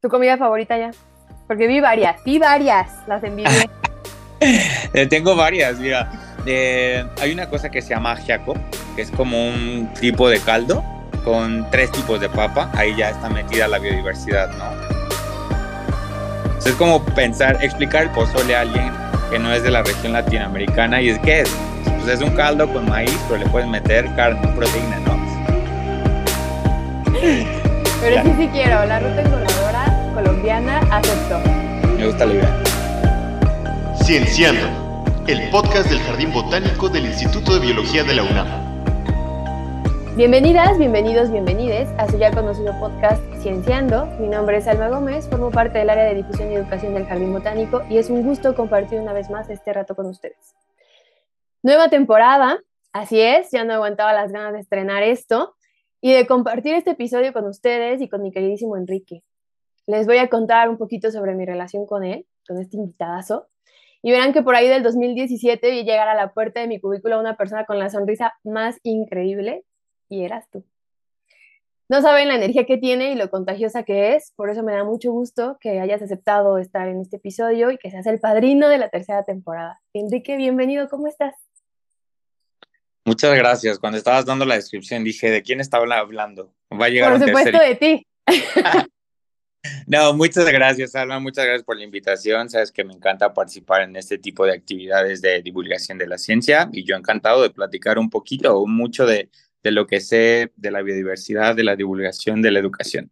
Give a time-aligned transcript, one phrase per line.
[0.00, 0.92] ¿Tu comida favorita ya?
[1.46, 3.68] Porque vi varias, vi varias, las envidié.
[4.94, 6.10] Eh, tengo varias, mira.
[6.46, 8.54] Eh, hay una cosa que se llama ajiaco,
[8.96, 10.82] que es como un tipo de caldo
[11.24, 12.70] con tres tipos de papa.
[12.74, 14.64] Ahí ya está metida la biodiversidad, ¿no?
[16.66, 18.90] es como pensar, explicar el pozole a alguien
[19.30, 21.54] que no es de la región latinoamericana y es que es,
[21.84, 25.20] pues es un caldo con maíz, pero le puedes meter carne, proteína, ¿no?
[28.00, 29.49] Pero sí, sí quiero, la ruta engordadora
[30.40, 31.38] colombiana acepto.
[31.98, 32.62] Me gusta la idea.
[34.02, 34.66] Cienciando,
[35.26, 38.48] el podcast del Jardín Botánico del Instituto de Biología de la UNAM.
[40.16, 44.06] Bienvenidas, bienvenidos, bienvenides a su ya conocido podcast Cienciando.
[44.18, 47.34] Mi nombre es Alma Gómez, formo parte del área de difusión y educación del Jardín
[47.34, 50.54] Botánico y es un gusto compartir una vez más este rato con ustedes.
[51.62, 52.58] Nueva temporada,
[52.92, 55.54] así es, ya no aguantaba las ganas de estrenar esto
[56.00, 59.22] y de compartir este episodio con ustedes y con mi queridísimo Enrique.
[59.90, 63.48] Les voy a contar un poquito sobre mi relación con él, con este invitadazo,
[64.02, 67.18] y verán que por ahí del 2017 vi llegar a la puerta de mi cubículo
[67.18, 69.64] una persona con la sonrisa más increíble,
[70.08, 70.64] y eras tú.
[71.88, 74.84] No saben la energía que tiene y lo contagiosa que es, por eso me da
[74.84, 78.78] mucho gusto que hayas aceptado estar en este episodio y que seas el padrino de
[78.78, 79.80] la tercera temporada.
[79.92, 81.34] Enrique, bienvenido, ¿cómo estás?
[83.04, 83.80] Muchas gracias.
[83.80, 86.54] Cuando estabas dando la descripción dije, ¿de quién estaba hablando?
[86.72, 88.06] Va a llegar por supuesto de ti.
[89.86, 91.20] no, muchas gracias, Alma.
[91.20, 92.48] Muchas gracias por la invitación.
[92.48, 96.68] Sabes que me encanta participar en este tipo de actividades de divulgación de la ciencia
[96.72, 99.30] y yo encantado de platicar un poquito o mucho de,
[99.62, 103.10] de lo que sé de la biodiversidad, de la divulgación, de la educación.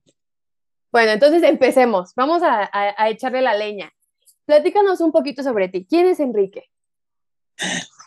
[0.91, 2.14] Bueno, entonces empecemos.
[2.16, 3.92] Vamos a, a echarle la leña.
[4.46, 5.86] Platícanos un poquito sobre ti.
[5.88, 6.70] ¿Quién es Enrique?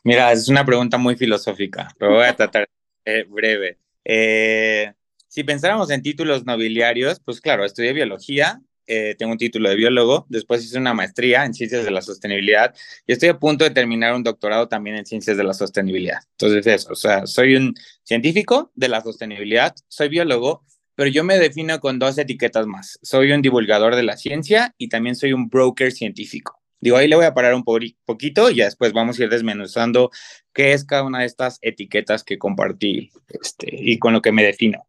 [0.03, 2.67] Mira, es una pregunta muy filosófica, pero voy a tratar
[3.06, 3.78] eh, breve.
[4.03, 4.92] Eh,
[5.32, 10.26] si pensáramos en títulos nobiliarios, pues claro, estudié biología, eh, tengo un título de biólogo,
[10.28, 12.76] después hice una maestría en ciencias de la sostenibilidad
[13.08, 16.20] y estoy a punto de terminar un doctorado también en ciencias de la sostenibilidad.
[16.31, 20.66] Entonces eso, o sea, soy un científico de la sostenibilidad, soy biólogo,
[20.96, 23.00] pero yo me defino con dos etiquetas más.
[23.02, 26.59] Soy un divulgador de la ciencia y también soy un broker científico.
[26.81, 30.12] Digo, ahí le voy a parar un poquito y ya después vamos a ir desmenuzando
[30.52, 34.44] qué es cada una de estas etiquetas que compartí este, y con lo que me
[34.44, 34.86] defino.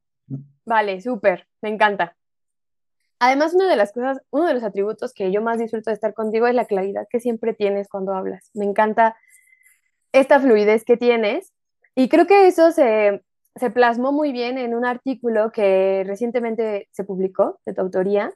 [0.64, 2.16] Vale, súper, me encanta.
[3.18, 6.14] Además, una de las cosas, uno de los atributos que yo más disfruto de estar
[6.14, 8.50] contigo es la claridad que siempre tienes cuando hablas.
[8.54, 9.16] Me encanta
[10.12, 11.52] esta fluidez que tienes
[11.94, 13.22] y creo que eso se,
[13.54, 18.32] se plasmó muy bien en un artículo que recientemente se publicó de tu autoría,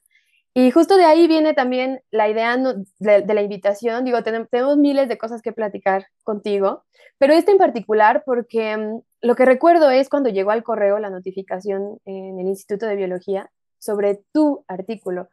[0.58, 4.06] y justo de ahí viene también la idea de, la invitación.
[4.06, 6.82] Digo, tenemos, miles de cosas que platicar contigo,
[7.19, 11.10] pero este en particular porque mm, lo que recuerdo es cuando llegó al correo la
[11.10, 15.28] notificación en el Instituto de Biología sobre tu artículo,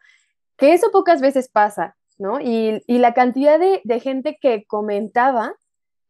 [0.57, 2.39] que eso pocas veces pasa, ¿no?
[2.39, 5.55] Y, la cantidad de, gente que comentaba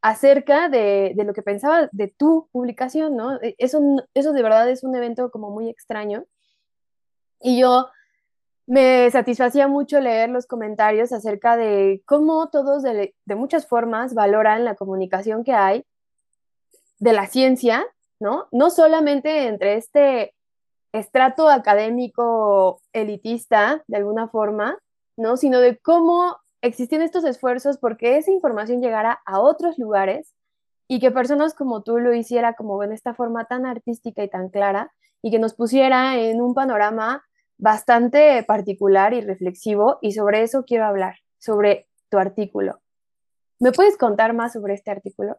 [0.01, 3.41] acerca de, lo que pensaba de tu publicación, ¿no?
[3.41, 3.79] E, eso,
[4.13, 6.25] eso de verdad es un evento como muy extraño.
[7.41, 7.87] Y yo
[8.65, 14.75] me satisfacía mucho leer los comentarios acerca de cómo todos de, muchas formas valoran la
[14.75, 15.85] comunicación que hay
[17.03, 17.85] de la ciencia,
[18.21, 18.47] ¿no?
[18.53, 20.33] No solamente entre este
[20.93, 24.79] estrato académico elitista, de alguna forma,
[25.17, 25.35] ¿no?
[25.35, 30.33] Sino de cómo existen estos esfuerzos porque esa información llegara a otros lugares
[30.87, 34.47] y que personas como tú lo hiciera como en esta forma tan artística y tan
[34.47, 37.25] clara y que nos pusiera en un panorama
[37.57, 42.79] bastante particular y reflexivo y sobre eso quiero hablar, sobre tu artículo.
[43.59, 45.37] ¿Me puedes contar más sobre este artículo?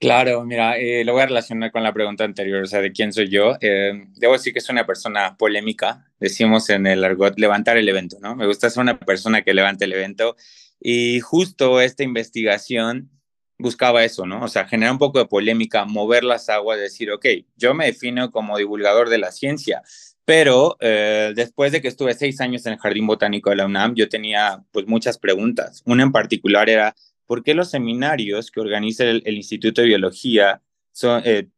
[0.00, 3.12] Claro, mira, eh, lo voy a relacionar con la pregunta anterior, o sea, de quién
[3.12, 3.56] soy yo.
[3.60, 8.16] Eh, debo decir que es una persona polémica, decimos en el argot, levantar el evento,
[8.20, 8.36] ¿no?
[8.36, 10.36] Me gusta ser una persona que levante el evento
[10.80, 13.10] y justo esta investigación
[13.58, 14.44] buscaba eso, ¿no?
[14.44, 17.26] O sea, generar un poco de polémica, mover las aguas, decir, ok,
[17.56, 19.82] yo me defino como divulgador de la ciencia,
[20.24, 23.94] pero eh, después de que estuve seis años en el Jardín Botánico de la UNAM,
[23.96, 25.82] yo tenía pues muchas preguntas.
[25.86, 26.94] Una en particular era,
[27.28, 31.48] ¿por qué los seminarios que organiza el, Instituto de Biología son, eh,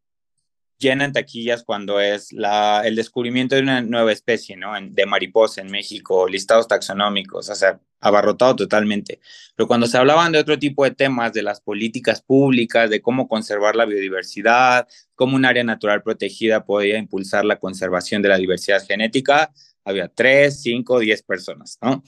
[0.81, 4.73] llenan taquillas cuando es el descubrimiento de una nueva especie, ¿no?
[4.81, 9.21] de mariposa en México, listados taxonómicos, o sea, abarrotado totalmente.
[9.55, 13.29] Pero cuando se hablaban de otro tipo de temas, de las políticas públicas, de cómo
[13.29, 18.85] conservar la biodiversidad, cómo un área natural protegida podía impulsar la conservación de la diversidad
[18.85, 19.53] genética,
[19.85, 22.03] había tres, cinco, diez personas, ¿no?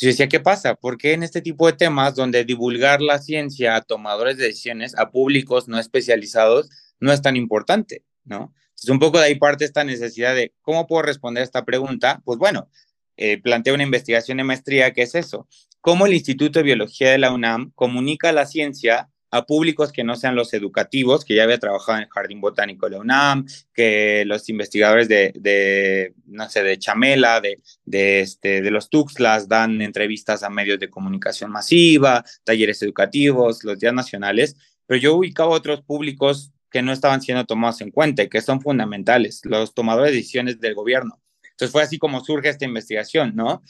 [0.00, 0.74] Yo decía, ¿qué pasa?
[0.74, 4.96] ¿Por qué en este tipo de temas donde divulgar la ciencia a tomadores de decisiones,
[4.98, 8.54] a públicos no especializados, no es tan importante, ¿no?
[8.70, 12.22] Entonces, un poco de ahí parte esta necesidad de cómo puedo responder a esta pregunta.
[12.24, 12.68] Pues bueno,
[13.16, 15.46] eh, planteé una investigación de maestría que es eso,
[15.80, 20.14] cómo el Instituto de Biología de la UNAM comunica la ciencia a públicos que no
[20.14, 24.24] sean los educativos, que ya había trabajado en el Jardín Botánico de la UNAM, que
[24.26, 30.42] los investigadores de, no sé, de Chamela, de, de, este, de los Tuxtlas dan entrevistas
[30.42, 34.54] a medios de comunicación masiva, talleres educativos, los días nacionales,
[34.86, 38.60] pero yo ubicaba otros públicos que no estaban siendo tomados en cuenta y que son
[38.60, 41.22] fundamentales, los tomadores de decisiones del gobierno.
[41.52, 43.62] Entonces fue así como surge esta investigación, ¿no?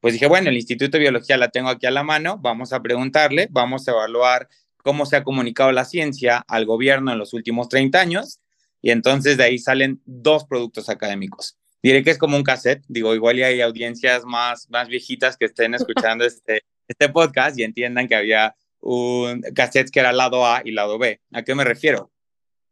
[0.00, 2.80] Pues dije, bueno, el Instituto de Biología la tengo aquí a la mano, vamos a
[2.80, 4.48] preguntarle, vamos a evaluar
[4.82, 8.40] cómo se ha comunicado la ciencia al gobierno en los últimos 30 años
[8.80, 11.56] y entonces de ahí salen dos productos académicos.
[11.82, 15.74] Diré que es como un cassette, digo, igual hay audiencias más, más viejitas que estén
[15.74, 20.72] escuchando este, este podcast y entiendan que había un cassette que era lado A y
[20.72, 21.20] lado B.
[21.32, 22.10] ¿A qué me refiero?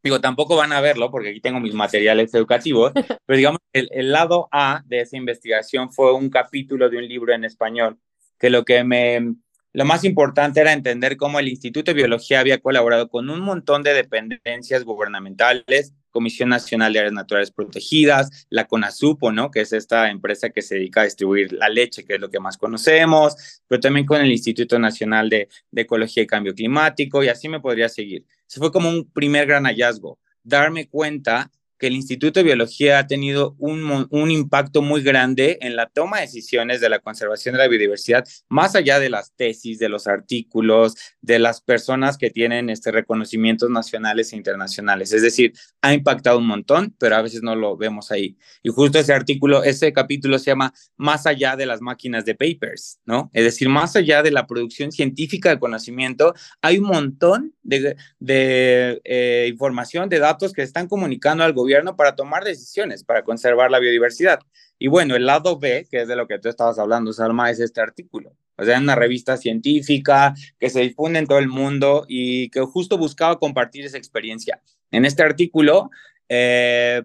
[0.02, 2.92] Digo, tampoco van a verlo porque aquí tengo mis materiales educativos,
[3.26, 7.34] pero digamos, el, el lado A de esa investigación fue un capítulo de un libro
[7.34, 7.98] en español
[8.38, 9.34] que lo que me,
[9.76, 13.82] lo más importante era entender cómo el Instituto de Biología había colaborado con un montón
[13.82, 19.50] de dependencias gubernamentales, Comisión Nacional de Áreas Naturales Protegidas, la CONASUPO, ¿no?
[19.50, 22.40] que es esta empresa que se dedica a distribuir la leche, que es lo que
[22.40, 27.28] más conocemos, pero también con el Instituto Nacional de, de Ecología y Cambio Climático, y
[27.28, 28.24] así me podría seguir.
[28.48, 33.06] Ese fue como un primer gran hallazgo, darme cuenta que el Instituto de Biología ha
[33.06, 37.58] tenido un, un, impacto muy grande en la toma de decisiones de la conservación de
[37.58, 42.70] la biodiversidad, más allá de las tesis, de los artículos, de las personas que tienen
[42.70, 45.12] este reconocimientos nacionales e internacionales.
[45.12, 45.52] Es decir,
[45.82, 48.36] ha impactado un montón, pero a veces no lo vemos ahí.
[48.62, 53.00] Y justo ese artículo, ese capítulo se llama Más allá de las máquinas de papers,
[53.04, 53.30] ¿no?
[53.32, 59.46] Es decir, más allá de la producción científica de conocimiento, hay un montón de, eh,
[59.50, 64.40] información, de datos que están comunicando al gobierno para tomar decisiones, para conservar la biodiversidad.
[64.78, 67.60] Y bueno, el lado B, que es de lo que tú estabas hablando, Salma, es
[67.60, 68.32] este artículo.
[68.56, 72.96] O sea, una revista científica que se difunde en todo el mundo y que justo
[72.98, 74.62] buscaba compartir esa experiencia.
[74.90, 75.90] En este artículo,
[76.28, 77.02] eh,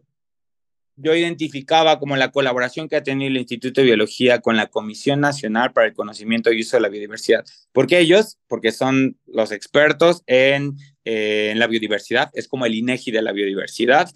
[0.96, 5.20] yo identificaba como la colaboración que ha tenido el Instituto de Biología con la Comisión
[5.20, 7.46] Nacional para el Conocimiento y Uso de la Biodiversidad.
[7.72, 8.38] ¿Por qué ellos?
[8.48, 13.32] Porque son los expertos en, eh, en la biodiversidad, es como el INEGI de la
[13.32, 14.10] biodiversidad.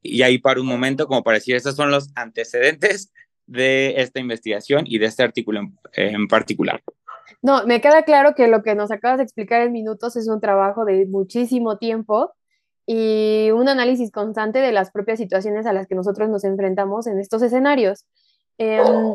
[0.00, 3.12] Y ahí para un momento, como para decir, esos son los antecedentes
[3.46, 6.82] de esta investigación y de este artículo en, en particular.
[7.40, 10.40] No, me queda claro que lo que nos acabas de explicar en minutos es un
[10.40, 12.32] trabajo de muchísimo tiempo
[12.86, 17.18] y un análisis constante de las propias situaciones a las que nosotros nos enfrentamos en
[17.18, 18.06] estos escenarios.
[18.58, 19.14] Em,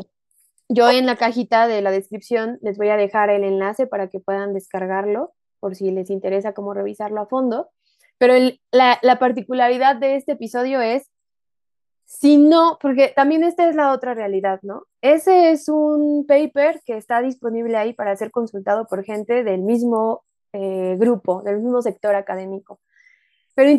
[0.68, 4.20] yo en la cajita de la descripción les voy a dejar el enlace para que
[4.20, 7.68] puedan descargarlo por si les interesa cómo revisarlo a fondo.
[8.18, 8.34] Pero
[8.72, 11.10] la, la particularidad de este episodio es,
[12.04, 14.84] si no, porque también esta es la otra realidad, ¿no?
[15.02, 20.24] Ese es un paper que está disponible ahí para ser consultado por gente del mismo
[20.52, 22.80] eh, grupo, del mismo sector académico.
[23.58, 23.70] Pero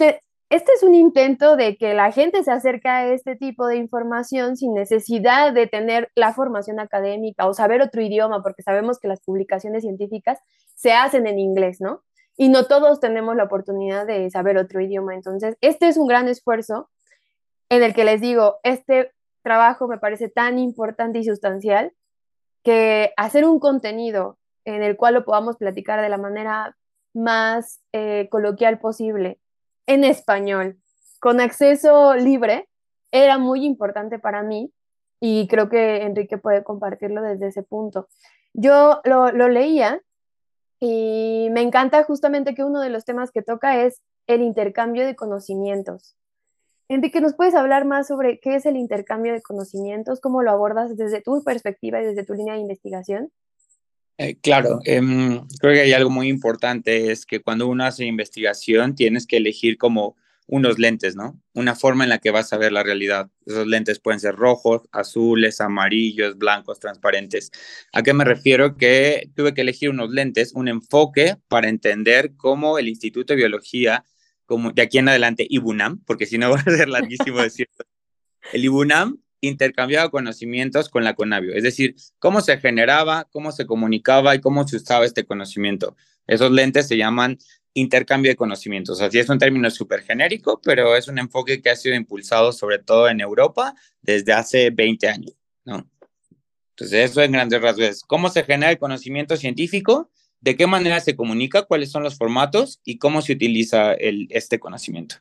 [0.49, 4.57] este es un intento de que la gente se acerque a este tipo de información
[4.57, 9.21] sin necesidad de tener la formación académica o saber otro idioma, porque sabemos que las
[9.21, 10.37] publicaciones científicas
[10.75, 12.03] se hacen en inglés, ¿no?
[12.35, 15.15] Y no todos tenemos la oportunidad de saber otro idioma.
[15.15, 16.89] Entonces, este es un gran esfuerzo
[17.69, 21.93] en el que les digo, este trabajo me parece tan importante y sustancial
[22.63, 26.75] que hacer un contenido en el cual lo podamos platicar de la manera
[27.13, 29.39] más eh, coloquial posible
[29.89, 30.77] en español,
[31.19, 32.69] con acceso libre,
[33.11, 34.71] era muy importante para mí
[35.19, 38.07] y creo que Enrique puede compartirlo desde ese punto.
[38.53, 39.99] Yo lo, leía
[40.79, 45.15] y me encanta justamente que uno de los temas que toca es el intercambio de
[45.15, 46.15] conocimientos.
[46.87, 50.21] Enrique, ¿nos puedes hablar más sobre qué es el intercambio de conocimientos?
[50.21, 53.31] ¿Cómo lo abordas desde tu perspectiva y desde tu línea de investigación?
[54.21, 54.99] Eh, claro, eh,
[55.61, 59.78] creo que hay algo muy importante, es que cuando uno hace investigación tienes que elegir
[59.78, 61.42] como unos lentes, ¿no?
[61.54, 63.30] Una forma en la que vas a ver la realidad.
[63.45, 67.52] Esos lentes pueden ser rojos, azules, amarillos, blancos, transparentes.
[67.94, 68.76] ¿A qué me refiero?
[68.76, 74.04] Que tuve que elegir unos lentes, un enfoque para entender cómo el Instituto de Biología,
[74.45, 77.85] como de aquí en adelante IBUNAM, porque si no va a ser larguísimo decirlo,
[78.52, 84.35] el IBUNAM intercambiaba conocimientos con la Conavio, es decir, cómo se generaba, cómo se comunicaba
[84.35, 85.95] y cómo se usaba este conocimiento.
[86.27, 87.37] Esos lentes se llaman
[87.73, 89.01] intercambio de conocimientos.
[89.01, 92.79] Así es un término súper genérico, pero es un enfoque que ha sido impulsado sobre
[92.79, 95.89] todo en Europa desde hace 20 años, ¿no?
[96.71, 101.15] Entonces, eso en grandes rasgos cómo se genera el conocimiento científico, de qué manera se
[101.15, 105.17] comunica, cuáles son los formatos y cómo se utiliza el, este conocimiento.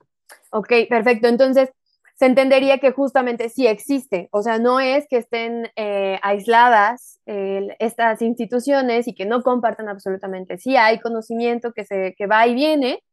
[0.50, 1.26] Ok, perfecto.
[1.26, 1.70] Entonces,
[2.18, 8.22] se entendería que justamente sí existe, o sea, no es que estén eh, aisladas estas
[8.22, 13.04] instituciones y que no compartan absolutamente, sí hay conocimiento que, se, que va y viene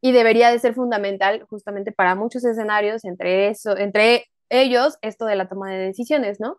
[0.00, 5.36] y debería de ser fundamental justamente para muchos escenarios, entre, eso, entre ellos esto de
[5.36, 6.56] la toma de decisiones, ¿no?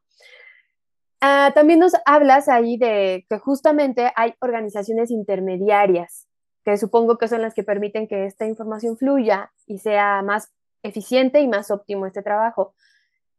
[1.21, 6.27] Ah, también nos hablas ahí de que justamente hay organizaciones intermediarias,
[6.63, 10.51] que supongo que son las que permiten que esta información fluya y sea más
[10.85, 12.73] eficiente y más óptimo este trabajo.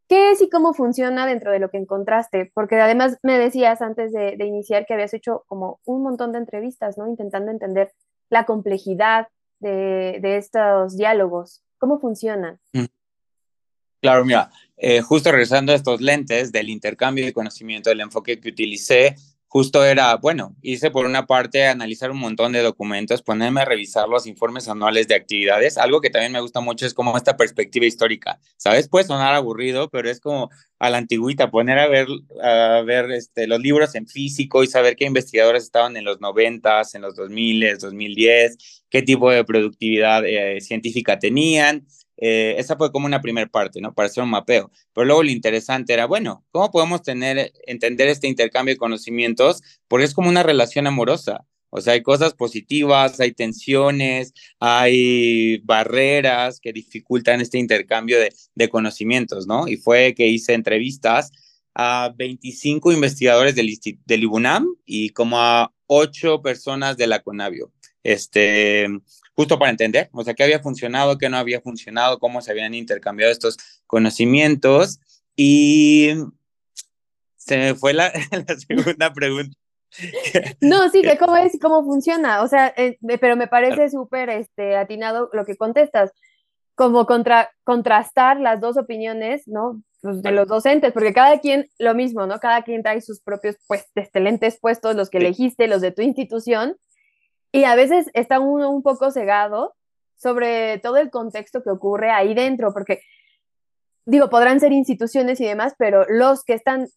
[0.09, 2.51] ¿Qué es y cómo funciona dentro de lo que encontraste?
[2.55, 6.97] Porque además me decías antes de, iniciar que habías hecho como un montón de entrevistas,
[6.97, 7.09] ¿no?
[7.09, 7.93] Intentando entender
[8.31, 11.63] la complejidad de, estos diálogos.
[11.79, 12.61] ¿Cómo funcionan?
[12.73, 12.85] Mm.
[14.01, 18.51] Claro, mira, eh, justo regresando a estos lentes del intercambio de conocimiento, del enfoque que
[18.51, 19.17] utilicé,
[19.57, 24.07] justo era, bueno, hice por una parte analizar un montón de documentos, ponerme a revisar
[24.07, 25.79] los informes anuales de actividades.
[25.79, 28.87] Algo que también me gusta mucho es como esta perspectiva histórica, ¿sabes?
[28.87, 32.07] Puede sonar aburrido, pero es como a la antigüita, poner a ver,
[32.43, 36.83] a ver este, los libros en físico y saber qué investigadores estaban en los 90,
[36.93, 41.87] en los 2000, 2010, qué tipo de productividad eh, científica tenían
[42.19, 43.95] eh, esa fue como una primera parte, ¿no?
[43.95, 44.71] Para hacer un mapeo.
[44.95, 49.63] Pero luego lo interesante era, bueno, ¿cómo podemos tener, entender este intercambio de conocimientos?
[49.89, 51.47] Porque es como una relación amorosa.
[51.71, 59.47] O sea, hay cosas positivas, hay tensiones, hay barreras que dificultan este intercambio de, conocimientos,
[59.47, 59.69] ¿no?
[59.69, 61.33] Y fue que hice entrevistas
[61.75, 63.71] a 25 investigadores del,
[64.07, 67.71] del IBUNAM y como a 8 personas de la CONAVIO.
[68.07, 68.87] Este,
[69.35, 72.73] justo para entender, o sea, qué había funcionado, qué no había funcionado, cómo se habían
[72.73, 73.57] intercambiado estos
[73.89, 75.01] conocimientos.
[75.35, 76.15] Y
[77.37, 78.13] se me fue la,
[78.69, 79.57] segunda pregunta.
[80.61, 84.77] No, sí, que cómo es cómo funciona, o sea, eh, pero me parece súper este,
[84.77, 86.13] atinado lo que contestas,
[86.75, 89.83] como contra, contrastar las dos opiniones, ¿no?
[90.03, 92.39] Pues, de los docentes, porque cada quien, lo mismo, ¿no?
[92.39, 96.77] Cada quien trae sus propios pues, excelentes puestos, los que elegiste, los de tu institución,
[97.57, 99.75] y a veces está uno un poco cegado
[100.15, 103.01] sobre todo el contexto que ocurre ahí dentro, porque
[104.05, 106.89] digo, podrán ser instituciones y demás, pero los que están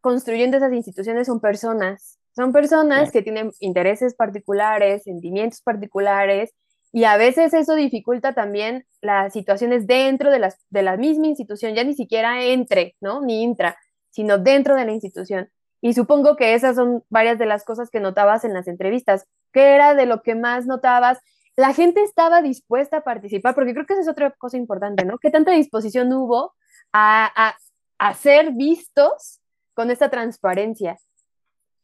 [0.00, 6.52] construyendo esas instituciones son personas, son personas que tienen intereses particulares, sentimientos particulares,
[6.92, 11.74] y a veces eso dificulta también las situaciones dentro de, las, de la misma institución,
[11.74, 13.20] ya ni siquiera entre, ¿no?
[13.20, 13.76] Ni intra,
[14.10, 15.48] sino dentro de la institución.
[15.80, 19.26] Y supongo que esas son varias de las cosas que notabas en las entrevistas.
[19.52, 21.18] ¿Qué era de lo que más notabas?
[21.56, 25.18] La gente estaba dispuesta a participar, porque creo que esa es otra cosa importante, ¿no?
[25.18, 26.54] ¿Qué tanta disposición hubo
[26.92, 27.54] a,
[27.98, 29.40] a, ser vistos
[29.74, 30.96] con esta transparencia?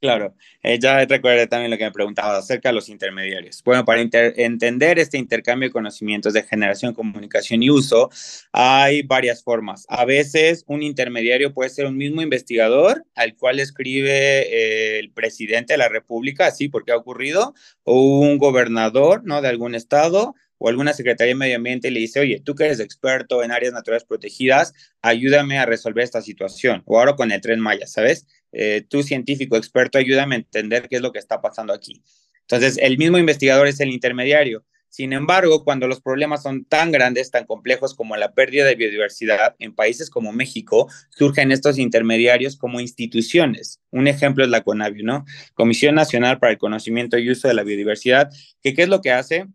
[0.04, 3.62] Claro, eh, ya recuerdo también lo que me preguntaba acerca de los intermediarios.
[3.64, 8.10] Bueno, para entender este intercambio de conocimientos de generación, comunicación y uso,
[8.52, 9.86] hay varias formas.
[9.88, 15.72] A veces un intermediario puede ser un mismo investigador al cual escribe eh, el presidente
[15.72, 19.40] de la República, así porque ha ocurrido, o un gobernador, ¿no?
[19.40, 22.64] De algún estado, o alguna secretaría de medio ambiente y le dice, oye, tú que
[22.64, 26.82] eres experto en áreas naturales protegidas, ayúdame a resolver esta situación.
[26.86, 28.26] O ahora con el tren Maya, ¿sabes?
[28.52, 32.02] Eh, tú científico experto, ayúdame a entender qué es lo que está pasando aquí.
[32.42, 34.64] Entonces, el mismo investigador es el intermediario.
[34.94, 39.56] Sin embargo, cuando los problemas son tan grandes, tan complejos como la pérdida de biodiversidad
[39.58, 43.80] en países como México, surgen estos intermediarios como instituciones.
[43.90, 45.24] Un ejemplo es la CONAVIO, ¿no?
[45.54, 48.30] Comisión Nacional para el Conocimiento y Uso de la Biodiversidad,
[48.62, 49.46] que qué es lo que hace?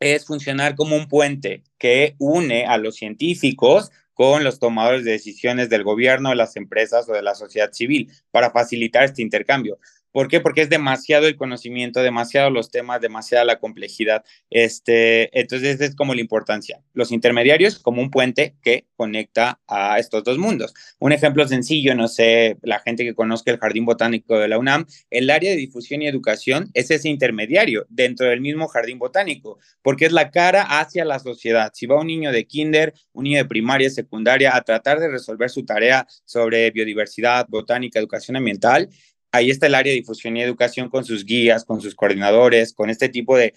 [0.00, 5.70] Es funcionar como un puente que une a los científicos con los tomadores de decisiones
[5.70, 9.78] del gobierno, de las empresas o de la sociedad civil para facilitar este intercambio.
[10.12, 10.40] ¿Por qué?
[10.40, 14.24] Porque es demasiado el conocimiento, demasiado los temas, demasiada la complejidad.
[14.50, 16.82] Este, entonces, es como la importancia.
[16.94, 20.74] Los intermediarios como un puente que conecta a estos dos mundos.
[20.98, 24.86] Un ejemplo sencillo, no sé, la gente que conozca el Jardín Botánico de la UNAM,
[25.10, 30.06] el área de difusión y educación es ese intermediario dentro del mismo Jardín Botánico, porque
[30.06, 31.70] es la cara hacia la sociedad.
[31.74, 35.50] Si va un niño de kinder, un niño de primaria, secundaria, a tratar de resolver
[35.50, 38.88] su tarea sobre biodiversidad, botánica, educación ambiental,
[39.32, 42.90] ahí está el área de difusión y educación con sus guías, con sus coordinadores, con
[42.90, 43.54] este tipo de,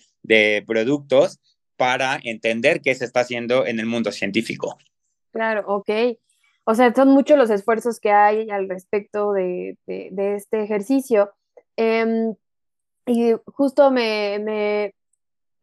[0.65, 1.39] productos
[1.75, 4.77] para entender qué se está haciendo en el mundo científico.
[5.32, 5.89] Claro, ok.
[6.65, 11.34] O sea, son muchos los esfuerzos que hay al respecto de, este ejercicio.
[11.75, 12.36] Em,
[13.06, 14.94] y justo me,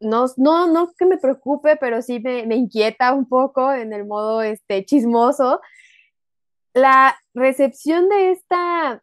[0.00, 4.04] no, no, no que me preocupe, pero sí me, me, inquieta un poco en el
[4.04, 5.60] modo este, chismoso.
[6.74, 9.02] La recepción de esta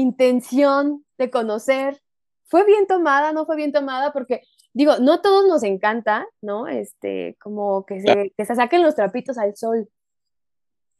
[0.00, 2.00] intención de conocer,
[2.44, 3.32] ¿fue bien tomada?
[3.32, 4.12] ¿No fue bien tomada?
[4.12, 6.68] Porque digo, no a todos nos encanta, ¿no?
[6.68, 9.88] Este, como que se, que se saquen los trapitos al sol.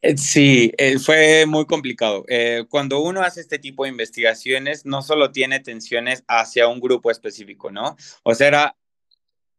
[0.03, 2.25] Eh, sí, eh, fue muy complicado.
[2.29, 7.11] Eh, cuando uno hace este tipo de investigaciones, no solo tiene tensiones hacia un grupo
[7.11, 7.97] específico, ¿no?
[8.23, 8.77] O sea, era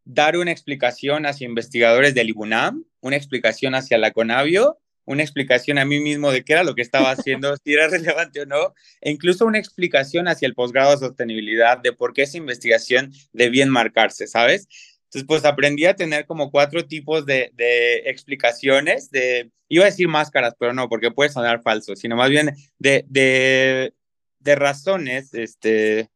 [0.03, 5.85] dar una explicación hacia investigadores del IBUNAM, una explicación hacia la CONAVIO, una explicación a
[5.85, 9.09] mí mismo de qué era lo que estaba haciendo, si era relevante o no, e
[9.09, 14.27] incluso una explicación hacia el posgrado de sostenibilidad de por qué esa investigación debía enmarcarse,
[14.27, 14.67] ¿sabes?
[15.05, 20.09] Entonces, pues aprendí a tener como cuatro tipos de, de, explicaciones, de, iba a decir
[20.09, 23.93] máscaras, pero no, porque puede sonar falso, sino más bien de, de,
[24.39, 26.09] de razones, este,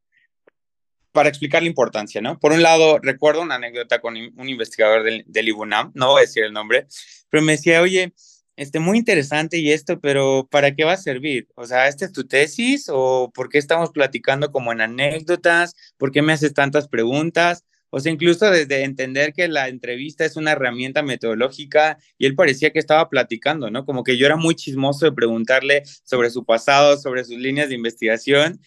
[1.13, 2.37] para explicar la importancia, ¿no?
[2.39, 6.25] Por un lado, recuerdo una anécdota con un investigador del, del IBUNAM, no voy a
[6.25, 6.87] decir el nombre,
[7.29, 8.11] pero me decía, oye,
[8.55, 11.47] este, muy interesante y esto, pero ¿para qué va a servir?
[11.55, 15.75] O sea, ¿esta es tu tesis o por qué estamos platicando como en anécdotas?
[15.97, 17.65] ¿Por qué me haces tantas preguntas?
[17.89, 22.71] O sea, incluso desde entender que la entrevista es una herramienta metodológica y él parecía
[22.71, 23.85] que estaba platicando, ¿no?
[23.85, 27.75] Como que yo era muy chismoso de preguntarle sobre su pasado, sobre sus líneas de
[27.75, 28.61] investigación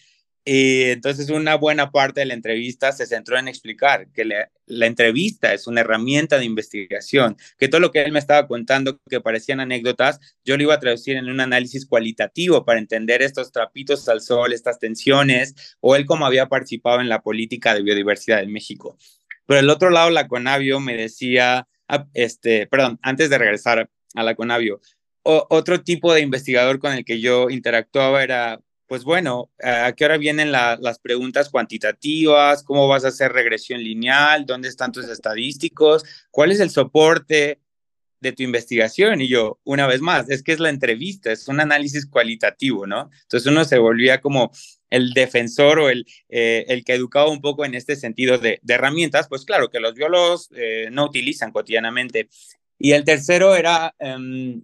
[0.47, 5.55] y entonces una buena parte de la entrevista se centró en explicar que la, entrevista
[5.55, 9.59] es una herramienta de investigación, que todo lo que él me estaba contando que parecían
[9.59, 14.21] anécdotas, yo lo iba a traducir en un análisis cualitativo para entender estos trapitos al
[14.21, 18.99] sol, estas tensiones, o él cómo había participado en la política de biodiversidad en México.
[19.47, 24.23] Pero el otro lado, la Conavio me decía, ah, este, perdón, antes de regresar a
[24.23, 24.79] la Conavio,
[25.23, 30.17] otro tipo de investigador con el que yo interactuaba era pues bueno, ¿a qué hora
[30.17, 32.63] vienen las preguntas cuantitativas?
[32.63, 34.45] ¿Cómo vas a hacer regresión lineal?
[34.45, 36.03] ¿Dónde están tus estadísticos?
[36.29, 37.59] ¿Cuál es el soporte
[38.19, 39.21] de tu investigación?
[39.21, 43.09] Y yo, una vez más, es que es la entrevista, es un análisis cualitativo, ¿no?
[43.23, 44.51] Entonces uno se volvía como
[44.91, 49.27] el defensor o el, eh, el que educaba un poco en este sentido de, herramientas,
[49.27, 52.29] pues claro, que los biólogos eh, no utilizan cotidianamente.
[52.77, 54.61] Y el tercero era em,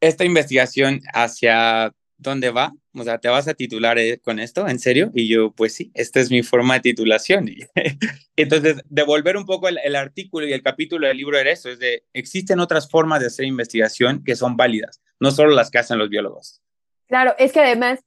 [0.00, 2.72] esta investigación hacia ¿dónde va?
[2.94, 4.68] O sea, ¿te vas a titular eh, con esto?
[4.68, 5.10] ¿En serio?
[5.14, 7.48] Y yo, pues sí, esta es mi forma de titulación.
[8.36, 12.04] Entonces, devolver un poco el, artículo y el capítulo del libro era eso, es de,
[12.12, 16.08] existen otras formas de hacer investigación que son válidas, no solo las que hacen los
[16.08, 16.60] biólogos.
[17.06, 18.00] Claro, es que además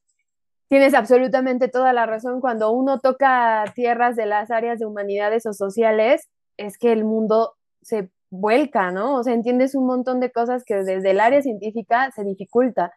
[0.67, 2.41] tienes absolutamente toda la razón.
[2.41, 7.56] Cuando uno toca tierras de las áreas de humanidades o sociales, es que el mundo
[7.82, 9.15] se vuelca, ¿no?
[9.15, 12.91] O sea, entiendes un montón de cosas que desde el área científica se dificulta.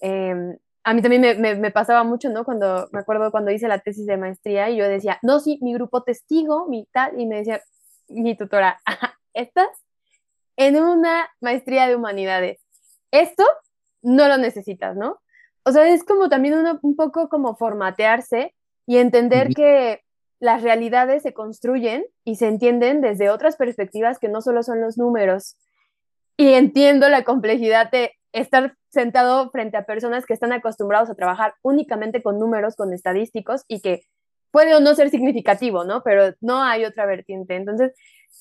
[0.00, 2.44] Em, a mí también me, pasaba mucho, ¿no?
[2.44, 5.74] Cuando me acuerdo cuando hice la tesis de maestría y yo decía, no, sí, mi
[5.74, 7.60] grupo testigo, mi tal, y me decía
[8.08, 8.80] mi tutora,
[9.34, 9.68] estás
[10.56, 12.60] en una maestría de humanidades.
[13.10, 13.44] Esto
[14.02, 15.20] no lo necesitas, ¿no?
[15.64, 18.54] O sea, es como también un poco como formatearse
[18.86, 20.02] y entender que
[20.40, 24.96] las realidades se construyen y se entienden desde otras perspectivas que no solo son los
[24.96, 25.58] números.
[26.36, 31.54] Y entiendo la complejidad de estar sentado frente a personas que están acostumbrados a trabajar
[31.62, 34.02] únicamente con números, con estadísticos y que
[34.50, 36.02] puede o no ser significativo, ¿no?
[36.02, 37.56] Pero no hay otra vertiente.
[37.56, 37.92] Entonces,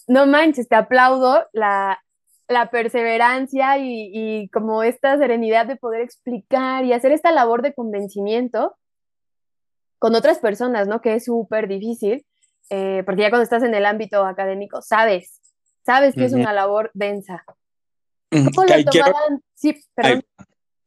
[0.07, 2.01] no manches, te aplaudo la,
[2.47, 7.73] la perseverancia y, y, como esta serenidad de poder explicar y hacer esta labor de
[7.73, 8.75] convencimiento
[9.99, 11.01] con otras personas, ¿no?
[11.01, 12.25] Que es súper difícil,
[12.69, 15.41] eh, porque ya cuando estás en el ámbito académico, sabes,
[15.85, 17.43] sabes que es una labor densa.
[18.29, 19.41] ¿Cómo lo tomaban?
[19.55, 20.21] Sí, perdón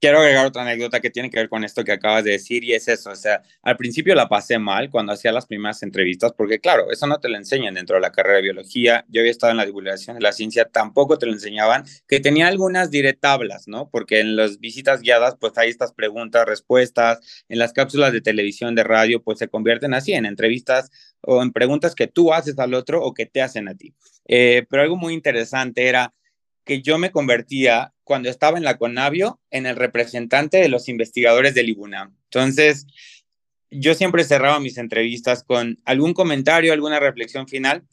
[0.01, 2.73] quiero agregar otra anécdota que tiene que ver con esto que acabas de decir y
[2.73, 6.59] es eso, o sea, al principio la pasé mal cuando hacía las primeras entrevistas porque
[6.59, 9.51] claro, eso no te lo enseñan dentro de la carrera de biología, yo había estado
[9.51, 13.91] en la divulgación de la ciencia, tampoco te lo enseñaban, que tenía algunas directablas, ¿no?
[13.91, 18.75] Porque en las visitas guiadas pues hay estas preguntas, respuestas, en las cápsulas de televisión,
[18.75, 22.73] de radio, pues se convierten así en entrevistas o en preguntas que tú haces al
[22.73, 23.95] otro o que te hacen a ti.
[24.27, 26.15] Eh, pero algo muy interesante era
[26.65, 31.55] que yo me convertía cuando estaba en la Conavio en el representante de los investigadores
[31.55, 32.17] del IBUNAM.
[32.25, 32.87] Entonces,
[33.71, 37.85] yo siempre cerraba mis entrevistas con algún comentario, alguna reflexión final.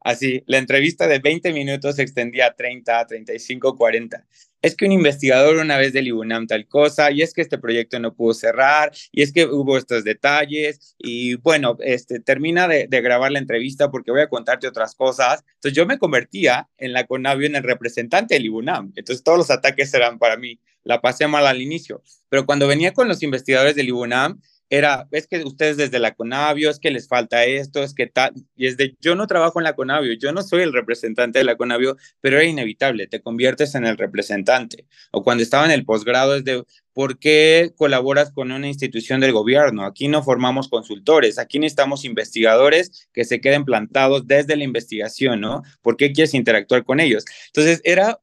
[0.00, 4.26] Así, la entrevista de 20 minutos se extendía a 30, 35, 40
[4.64, 8.00] es que un investigador una vez del IBUNAM tal cosa, y es que este proyecto
[8.00, 13.30] no pudo cerrar, y es que hubo estos detalles, y bueno, este, termina de, grabar
[13.30, 15.44] la entrevista porque voy a contarte otras cosas.
[15.56, 18.92] Entonces yo me convertía en la Conavio en el representante del IBUNAM.
[18.96, 20.58] Entonces todos los ataques eran para mí.
[20.82, 24.40] La pasé mal al inicio, pero cuando venía con los investigadores del IBUNAM,
[24.76, 28.32] era, es que ustedes desde la Conavio, es que les falta esto, es que tal,
[28.56, 31.44] y es de, yo no trabajo en la Conavio, yo no soy el representante de
[31.44, 34.86] la Conavio, pero era inevitable, te conviertes en el representante.
[35.12, 39.32] O cuando estaba en el posgrado es de, ¿por qué colaboras con una institución del
[39.32, 39.84] gobierno?
[39.84, 45.62] Aquí no formamos consultores, aquí necesitamos investigadores que se queden plantados desde la investigación, ¿no?
[45.82, 47.24] ¿Por qué quieres interactuar con ellos?
[47.46, 48.18] Entonces, era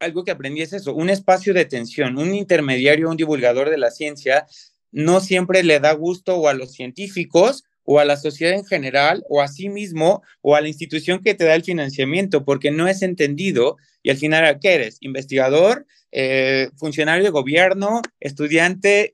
[0.00, 3.90] algo que aprendí es eso, un espacio de tensión, un intermediario, un divulgador de la
[3.90, 4.46] ciencia,
[4.92, 9.24] no siempre le da gusto o a los científicos o a la sociedad en general
[9.28, 12.86] o a sí mismo o a la institución que te da el financiamiento, porque no
[12.86, 14.98] es entendido y al final, ¿qué eres?
[15.00, 15.86] ¿Investigador?
[16.12, 18.02] Eh, ¿Funcionario de gobierno?
[18.20, 19.12] ¿Estudiante?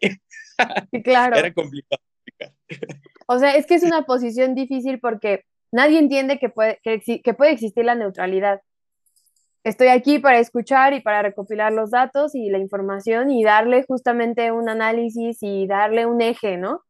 [1.04, 1.36] claro.
[1.36, 2.02] Era complicado.
[3.26, 7.52] O sea, es que es una posición difícil porque nadie entiende que puede, que puede
[7.52, 8.60] existir la neutralidad
[9.64, 14.52] estoy aquí para escuchar y para recopilar los datos y la información y darle justamente
[14.52, 16.82] un análisis y darle un eje, ¿no?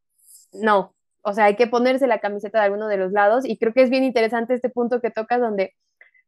[0.52, 3.72] No, o sea, hay que ponerse la camiseta de alguno de los lados y creo
[3.72, 5.72] que es bien interesante este punto que tocas donde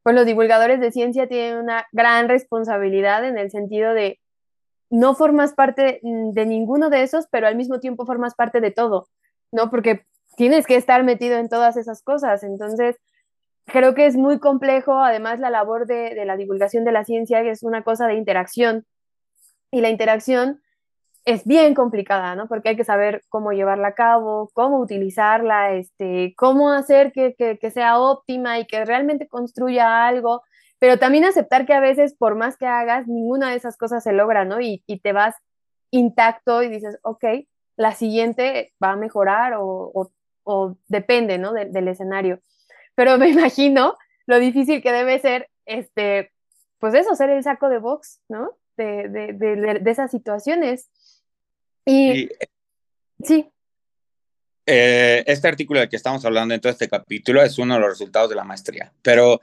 [0.03, 4.21] pues los divulgadores de ciencia tienen una gran responsabilidad en el sentido de
[4.89, 9.09] no formas parte de ninguno de esos, pero al mismo tiempo formas parte de todo,
[9.51, 9.69] ¿no?
[9.69, 10.07] Porque
[10.37, 12.97] tienes que estar metido en todas esas cosas, entonces
[13.67, 17.63] creo que es muy complejo, además la labor de, la divulgación de la ciencia es
[17.63, 18.87] una cosa de interacción
[19.71, 20.63] y la interacción
[21.25, 22.47] es bien complicada, ¿no?
[22.49, 27.99] Porque hay que saber cómo llevarla a cabo, cómo utilizarla, este, cómo hacer que, sea
[27.99, 30.43] óptima y que realmente construya algo,
[30.79, 34.13] pero también aceptar que a veces, por más que hagas, ninguna de esas cosas se
[34.13, 34.61] logra, ¿no?
[34.61, 35.35] Y, te vas
[35.91, 37.25] intacto y dices, ok,
[37.77, 40.11] la siguiente va a mejorar o,
[40.89, 41.53] depende, ¿no?
[41.53, 42.41] del escenario
[42.97, 46.33] pero me imagino lo difícil que debe ser, este,
[46.81, 48.59] pues eso, ser el saco de box, ¿no?
[48.77, 50.91] De, de, de, esas situaciones.
[51.85, 52.29] Y,
[53.23, 53.49] sí.
[54.67, 57.91] Eh, este artículo del que estamos hablando en todo este capítulo es uno de los
[57.91, 59.41] resultados de la maestría, pero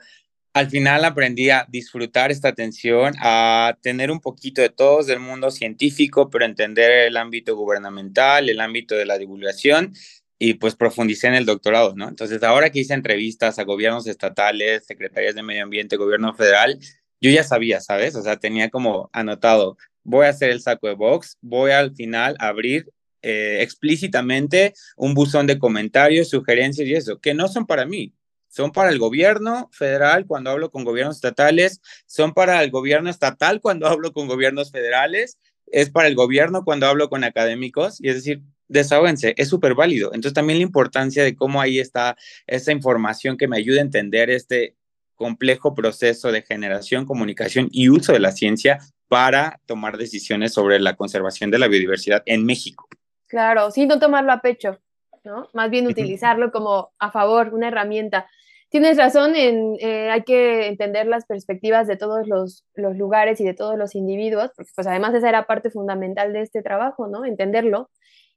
[0.52, 5.50] al final aprendí a disfrutar esta atención, a tener un poquito de todos del mundo
[5.50, 9.94] científico, pero entender el ámbito gubernamental, el ámbito de la divulgación
[10.38, 12.08] y pues profundicé en el doctorado, ¿no?
[12.08, 16.78] Entonces, ahora que hice entrevistas a gobiernos estatales, secretarías de medio ambiente, gobierno federal,
[17.20, 18.16] yo ya sabía, ¿sabes?
[18.16, 22.36] O sea, tenía como anotado, voy a hacer el saco de box, voy al final
[22.38, 22.86] a abrir
[23.22, 28.12] eh, explícitamente un buzón de comentarios, sugerencias y eso, que no son para mí,
[28.48, 33.60] son para el gobierno federal cuando hablo con gobiernos estatales, son para el gobierno estatal
[33.60, 38.16] cuando hablo con gobiernos federales, es para el gobierno cuando hablo con académicos, y es
[38.16, 40.08] decir, desahóguense, es súper válido.
[40.08, 44.30] Entonces también la importancia de cómo ahí está esa información que me ayuda a entender
[44.30, 44.76] este
[45.14, 50.96] complejo proceso de generación, comunicación y uso de la ciencia para tomar decisiones sobre la
[50.96, 52.88] conservación de la biodiversidad en México.
[53.28, 54.78] Claro, sin no tomarlo a pecho,
[55.24, 55.48] ¿no?
[55.52, 58.28] Más bien utilizarlo como a favor, una herramienta.
[58.70, 63.44] Tienes razón, en, eh, hay que entender las perspectivas de todos los, los, lugares y
[63.44, 67.24] de todos los individuos, porque pues además esa era parte fundamental de este trabajo, ¿no?
[67.24, 67.90] Entenderlo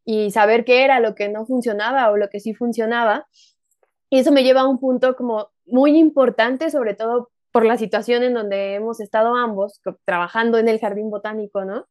[0.10, 3.28] y saber qué era lo que no funcionaba o lo que sí funcionaba.
[4.10, 8.24] Y eso me lleva a un punto como muy importante, sobre todo por la situación
[8.24, 11.88] en donde hemos estado ambos, trabajando en el jardín botánico, ¿no?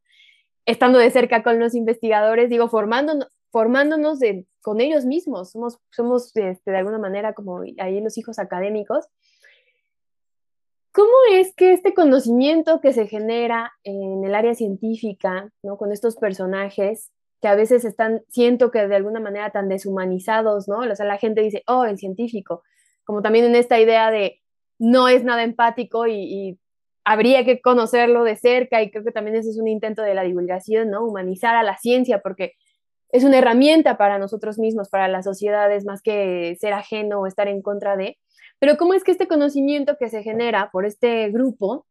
[0.64, 6.34] Estando de cerca con los investigadores, digo, formándonos, formándonos de, con ellos mismos, somos, somos
[6.36, 9.04] este, de alguna manera como ahí los hijos académicos.
[10.90, 15.76] ¿Cómo es que este conocimiento que se genera en el área científica, ¿no?
[15.76, 20.78] con estos personajes, que a veces están, siento que de alguna manera tan deshumanizados, ¿no?
[20.78, 22.62] O sea, la gente dice, oh, el científico,
[23.04, 24.40] como también en esta idea de
[24.78, 26.58] no es nada empático y,
[27.08, 30.24] habría que conocerlo de cerca y creo que también ese es un intento de la
[30.24, 31.04] divulgación, ¿no?
[31.04, 32.54] Humanizar a la ciencia porque
[33.10, 37.46] es una herramienta para nosotros mismos, para las sociedades, más que ser ajeno o estar
[37.46, 38.18] en contra de.
[38.58, 41.86] Pero ¿cómo es que este conocimiento que se genera por este grupo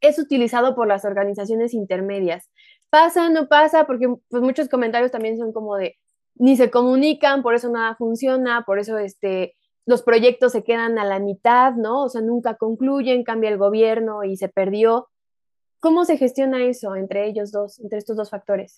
[0.00, 2.48] es utilizado por las organizaciones intermedias?
[2.90, 5.96] Pasa, no pasa, porque pues muchos comentarios también son como de
[6.34, 11.04] ni se comunican, por eso nada funciona, por eso este, los proyectos se quedan a
[11.04, 12.04] la mitad, ¿no?
[12.04, 15.08] O sea, nunca concluyen, cambia el gobierno y se perdió.
[15.80, 18.76] ¿Cómo se gestiona eso entre ellos dos, entre estos dos factores?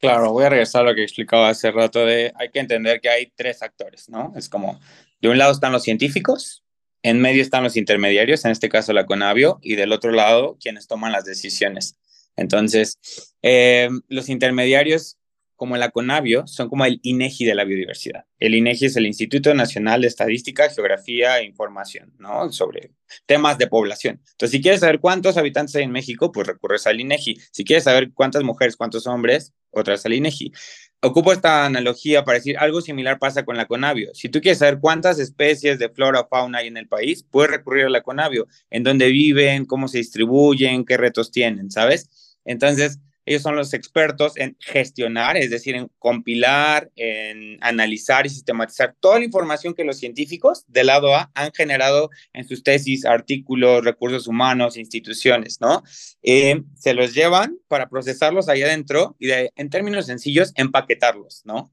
[0.00, 3.08] Claro, voy a regresar a lo que explicaba hace rato de hay que entender que
[3.08, 4.32] hay tres actores, ¿no?
[4.36, 4.78] Es como,
[5.20, 6.64] de un lado están los científicos,
[7.02, 10.86] en medio están los intermediarios, en este caso la Conavio, y del otro lado quienes
[10.86, 11.98] toman las decisiones.
[12.38, 12.98] Entonces,
[13.42, 15.18] eh, los intermediarios
[15.58, 18.26] como la CONAVIO son como el INEGI de la biodiversidad.
[18.38, 22.52] El INEGI es el Instituto Nacional de Estadística, Geografía e Información, ¿no?
[22.52, 22.92] Sobre
[23.26, 24.20] temas de población.
[24.30, 27.40] Entonces, si quieres saber cuántos habitantes hay en México, pues recurres al INEGI.
[27.50, 30.52] Si quieres saber cuántas mujeres, cuántos hombres, otras al INEGI.
[31.00, 34.14] ocupo esta analogía para decir algo similar pasa con la Conavio.
[34.14, 37.50] Si tú quieres saber cuántas especies de flora o fauna hay en el país, puedes
[37.50, 42.27] recurrir a la Conavio, en dónde viven, cómo se distribuyen, qué retos tienen, ¿sabes?
[42.48, 48.96] Entonces, ellos son los expertos en gestionar, es decir, en compilar, en analizar y sistematizar
[48.98, 53.84] toda la información que los científicos del lado A han generado en sus tesis, artículos,
[53.84, 55.82] recursos humanos, instituciones, ¿no?
[56.22, 61.70] Eh, se los llevan para procesarlos ahí adentro y en términos sencillos, empaquetarlos, ¿no?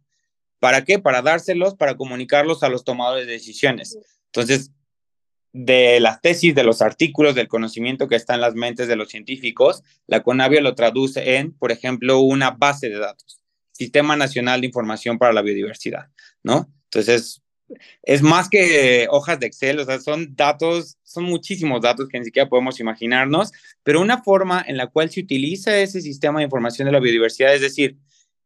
[0.59, 0.99] ¿Para qué?
[0.99, 3.97] Para dárselos, para comunicarlos a los tomadores de decisiones.
[4.25, 4.71] Entonces,
[5.57, 9.07] de las tesis, de los artículos, del conocimiento que está en las mentes de los
[9.07, 13.41] científicos, la CONAVIO lo traduce en, por ejemplo, una base de datos,
[13.71, 16.07] Sistema Nacional de Información para la Biodiversidad,
[16.43, 16.69] ¿no?
[16.91, 17.41] Entonces,
[18.03, 22.25] es más que hojas de Excel, o sea, son datos, son muchísimos datos que ni
[22.25, 26.87] siquiera podemos imaginarnos, pero una forma en la cual se utiliza ese sistema de información
[26.87, 27.95] de la biodiversidad, es decir,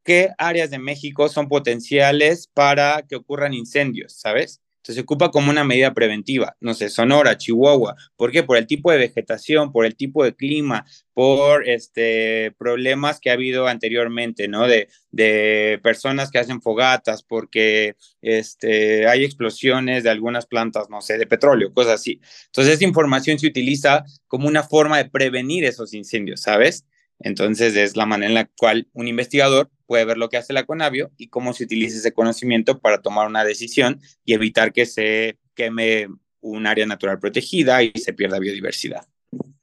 [0.04, 4.62] qué áreas de México son potenciales para que ocurran incendios, ¿sabes?
[4.83, 6.55] Se ocupa como una medida preventiva.
[6.59, 7.95] No sé, Sonora, Chihuahua.
[8.15, 8.43] ¿Por qué?
[8.43, 13.33] Por el tipo de vegetación, por el tipo de clima, por este, problemas que ha
[13.33, 14.67] habido anteriormente, ¿no?
[14.67, 21.17] De, de personas que hacen fogatas, porque este, hay explosiones de algunas plantas, no sé,
[21.17, 22.21] de petróleo, cosas así.
[22.45, 26.85] Entonces, esa información se utiliza como una forma de prevenir esos incendios, ¿sabes?
[27.19, 30.67] Entonces, es la manera en la cual un investigador puede ver lo que hace la
[30.67, 35.39] Conavio y cómo se utiliza ese conocimiento para tomar una decisión y evitar que se
[35.56, 36.08] queme
[36.41, 39.08] un área natural protegida y se pierda biodiversidad.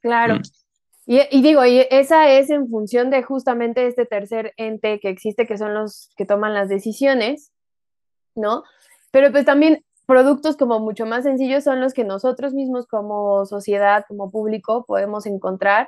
[0.01, 0.35] Claro.
[0.35, 0.41] Mm.
[1.05, 5.57] Y, digo, y esa es en función de justamente este tercer ente que existe, que
[5.57, 7.53] son los que toman las decisiones,
[8.35, 8.63] ¿no?
[9.11, 14.03] Pero pues también productos como mucho más sencillos son los que nosotros mismos como sociedad,
[14.09, 15.87] como público, podemos encontrar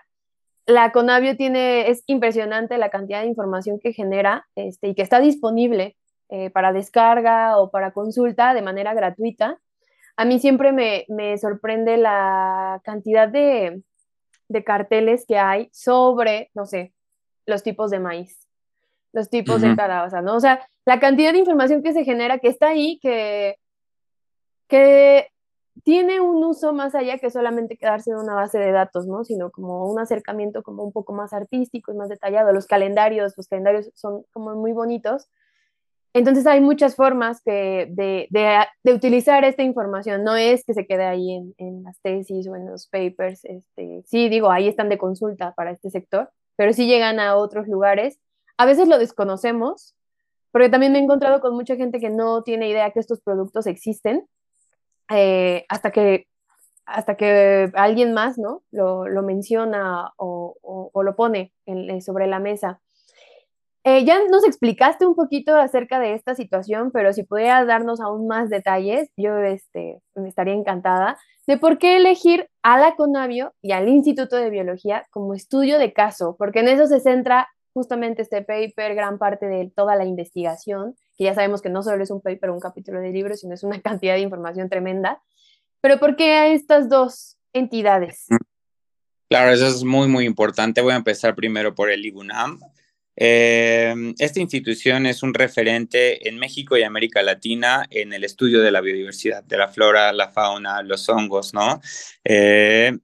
[0.70, 5.20] la Conavio tiene, es impresionante la cantidad de información que genera este, y que está
[5.20, 5.98] disponible
[6.30, 9.60] eh, para descarga o para consulta de manera gratuita.
[10.16, 13.82] A mí siempre me, sorprende la cantidad de,
[14.64, 16.94] carteles que hay sobre, no sé,
[17.48, 18.48] los tipos de maíz,
[19.12, 20.36] los tipos de calabaza, ¿no?
[20.36, 23.56] O sea, la cantidad de información que se genera, que está ahí, que,
[24.68, 25.30] que
[25.84, 29.24] tiene un uso más allá que solamente quedarse en una base de datos, ¿no?
[29.24, 32.54] Sino como un acercamiento como un poco más artístico y más detallado.
[32.54, 35.28] Los calendarios, los calendarios son como muy bonitos.
[36.14, 40.24] Entonces hay muchas formas que de, de, utilizar esta información.
[40.24, 43.46] No es que se quede ahí en, en, las tesis o en los papers.
[43.46, 47.68] Este, sí, digo, ahí están de consulta para este sector, pero sí llegan a otros
[47.68, 48.20] lugares.
[48.58, 49.96] A veces lo desconocemos,
[50.52, 53.68] porque también me he encontrado con mucha gente que no tiene idea que estos productos
[53.68, 54.28] existen
[55.10, 56.28] eh, hasta, que,
[56.86, 58.64] hasta que alguien más ¿no?
[58.72, 60.56] lo, lo menciona o,
[60.94, 62.82] o, lo pone en, sobre la mesa.
[63.86, 68.28] Eh, ya nos explicaste un poquito acerca de esta situación, pero si pudieras darnos aún
[68.28, 71.18] más detalles, yo este, me estaría encantada
[71.48, 75.94] de por qué elegir a la Conavio y al Instituto de Biología como estudio de
[75.94, 80.96] caso, porque en eso se centra justamente este paper, gran parte de toda la investigación,
[81.20, 83.54] que ya sabemos que no solo es un paper o un capítulo de libro, sino
[83.54, 85.22] es una cantidad de información tremenda.
[85.82, 88.28] Pero ¿por qué a estas dos entidades?
[89.30, 90.82] Claro, eso es muy, muy importante.
[90.82, 92.60] Voy a empezar primero por el IBUNAM.
[93.18, 98.72] Eh, esta institución es un referente en México y América Latina en el estudio de
[98.72, 101.82] la biodiversidad, de la flora, la fauna, los hongos, ¿no?
[102.24, 102.98] Eh,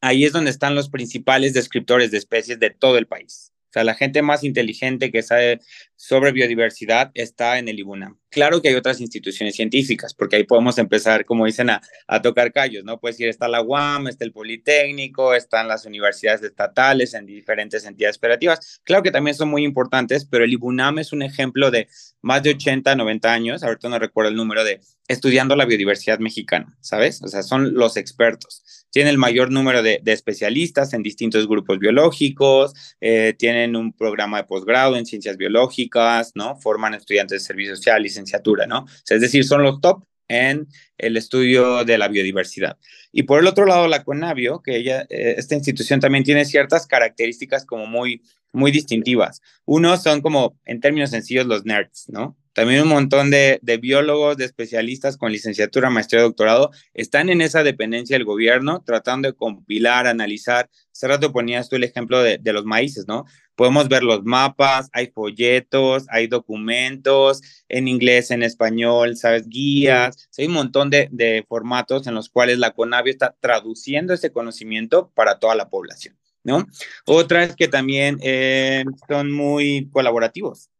[0.00, 3.52] ahí es donde están los principales descriptores de especies de todo el país.
[3.68, 5.60] O sea, la gente más inteligente que sabe
[6.06, 8.18] sobre biodiversidad está en el IBUNAM.
[8.28, 11.80] Claro que hay otras instituciones científicas, porque ahí podemos empezar, como dicen, a,
[12.22, 13.00] tocar callos, ¿no?
[13.00, 18.18] Puedes decir, está la UAM, está el Politécnico, están las universidades estatales en diferentes entidades
[18.18, 18.82] operativas.
[18.84, 21.88] Claro que también son muy importantes, pero el IBUNAM es un ejemplo de
[22.20, 26.76] más de 80, 90 años, ahorita no recuerdo el número de estudiando la biodiversidad mexicana,
[26.80, 27.22] ¿sabes?
[27.22, 32.74] O sea, son los expertos tiene el mayor número de, especialistas en distintos grupos biológicos,
[33.00, 35.93] eh, tienen un programa de posgrado en ciencias biológicas,
[36.34, 36.56] ¿no?
[36.56, 38.86] Forman estudiantes de servicio social, licenciatura, ¿no?
[39.08, 40.66] es decir, son los top en
[40.98, 42.78] el estudio de la biodiversidad.
[43.12, 46.86] Y por el otro lado, la CONAVIO, que ella, eh, esta institución también tiene ciertas
[46.86, 48.22] características como muy,
[48.54, 49.42] muy distintivas.
[49.66, 52.36] Uno son como, en términos sencillos, los nerds, ¿no?
[52.54, 58.14] También un montón de, biólogos, de especialistas con licenciatura, maestría, doctorado, están en esa dependencia
[58.14, 60.70] del gobierno, tratando de compilar, analizar.
[60.92, 63.24] Hace rato ponías tú el ejemplo de, los maíces, ¿no?
[63.56, 69.48] Podemos ver los mapas, hay folletos, hay documentos en inglés, en español, ¿sabes?
[69.48, 70.28] Guías.
[70.38, 75.40] hay un montón de, formatos en los cuales la CONAVIO está traduciendo ese conocimiento para
[75.40, 76.66] toda la población, ¿no?
[77.06, 80.70] Otra es que también eh, son muy colaborativos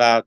[0.00, 0.26] sea,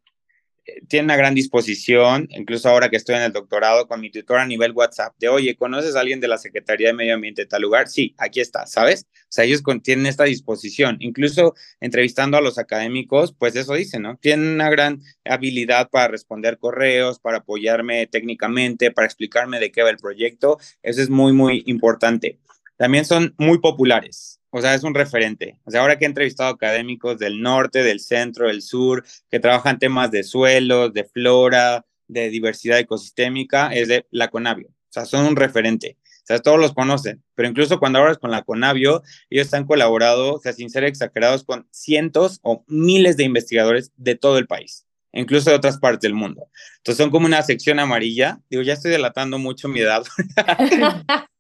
[0.88, 4.46] tiene una gran disposición, incluso ahora que estoy en el doctorado con mi tutor a
[4.46, 7.64] nivel WhatsApp, de, oye, ¿conoces a alguien de la Secretaría de Medio Ambiente de tal
[7.64, 7.90] lugar?
[7.90, 9.08] Sí, aquí está, ¿sabes?
[9.24, 14.16] O sea, ellos tienen esta disposición, incluso entrevistando a los académicos, pues eso dice, ¿no?
[14.18, 19.90] Tienen una gran habilidad para responder correos, para apoyarme técnicamente, para explicarme de qué va
[19.90, 22.40] el proyecto, eso es muy, muy importante.
[22.78, 25.60] También son muy populares, o sea, es un referente.
[25.66, 29.80] O sea, ahora que he entrevistado académicos del norte, del centro, del sur, que trabajan
[29.80, 34.68] temas de suelos, de flora, de diversidad ecosistémica, es de la Conavio.
[34.70, 35.98] O sea, son un referente.
[36.04, 40.36] O sea, todos los conocen, pero incluso cuando hablas con la Conavio, ellos han colaborado,
[40.36, 44.86] o sea, sin ser exagerados, con cientos o miles de investigadores de todo el país,
[45.13, 46.48] incluso de otras partes del mundo.
[46.78, 48.39] Entonces son como una sección amarilla.
[48.52, 50.04] Digo, ya estoy delatando mucho mi edad.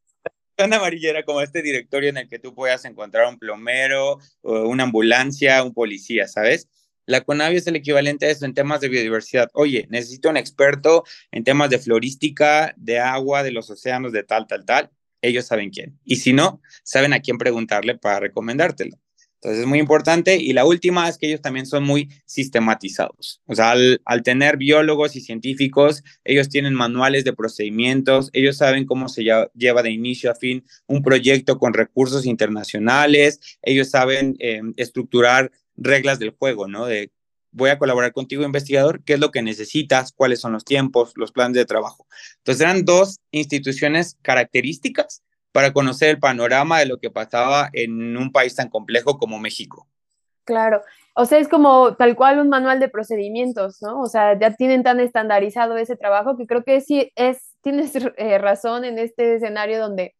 [0.57, 5.63] Una amarillera como este directorio en el que tú puedas encontrar un plomero, una ambulancia,
[5.63, 6.69] un policía, ¿sabes?
[7.05, 9.49] La CONAVI es el equivalente a eso en temas de biodiversidad.
[9.53, 14.47] Oye, necesito un experto en temas de florística, de agua, de los océanos, de tal,
[14.47, 14.89] tal, tal.
[15.21, 15.99] Ellos saben quién.
[16.05, 18.97] Y si no, saben a quién preguntarle para recomendártelo.
[19.43, 20.37] Entonces es muy importante.
[20.37, 23.41] Y la última es que ellos también son muy sistematizados.
[23.45, 29.09] O sea, al, tener biólogos y científicos, ellos tienen manuales de procedimientos, ellos saben cómo
[29.09, 35.51] se lleva de inicio a fin un proyecto con recursos internacionales, ellos saben em, estructurar
[35.75, 36.85] reglas del juego, ¿no?
[36.85, 37.11] De
[37.51, 41.33] voy a colaborar contigo, investigador, qué es lo que necesitas, cuáles son los tiempos, los
[41.33, 42.07] planes de trabajo.
[42.37, 45.21] Entonces eran dos instituciones características
[45.53, 49.87] para conocer el panorama de lo que pasaba en un país tan complejo como México.
[50.45, 50.81] Claro,
[51.15, 54.01] o sea, es como tal cual un manual de procedimientos, ¿no?
[54.01, 58.37] O sea, ya tienen tan estandarizado ese trabajo que creo que sí es, tienes eh,
[58.39, 60.15] razón en este escenario donde,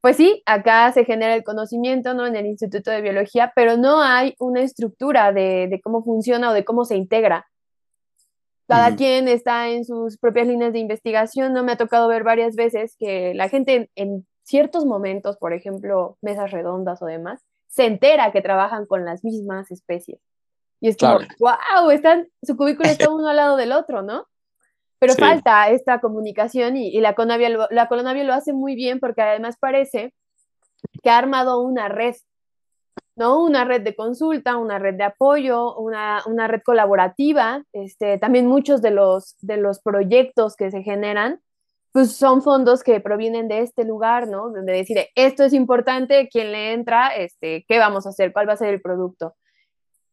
[0.00, 2.26] pues sí, acá se genera el conocimiento, ¿no?
[2.26, 6.54] En el Instituto de Biología, pero no hay una estructura de, de cómo funciona o
[6.54, 7.46] de cómo se integra.
[8.68, 11.64] Cada quien está en sus propias líneas de investigación, ¿no?
[11.64, 16.50] Me ha tocado ver varias veces que la gente en ciertos momentos, por ejemplo, mesas
[16.50, 20.20] redondas o demás, se entera que trabajan con las mismas especies.
[20.80, 24.26] Y es como, wow, están, su cubículo está uno al lado del otro, ¿no?
[24.98, 29.22] Pero falta esta comunicación y, la, Conavia lo, la Conavia lo hace muy bien porque
[29.22, 30.12] además parece
[31.02, 32.16] que ha armado una red,
[33.16, 33.42] ¿no?
[33.42, 37.64] Una red de consulta, una red de apoyo, una, una red colaborativa.
[37.72, 41.40] Este, también muchos de los, de los proyectos que se generan
[41.92, 44.50] pues son fondos que provienen de este lugar, ¿no?
[44.50, 48.52] Donde decir, esto es importante, quién le entra, este, qué vamos a hacer, cuál va
[48.52, 49.34] a ser el producto.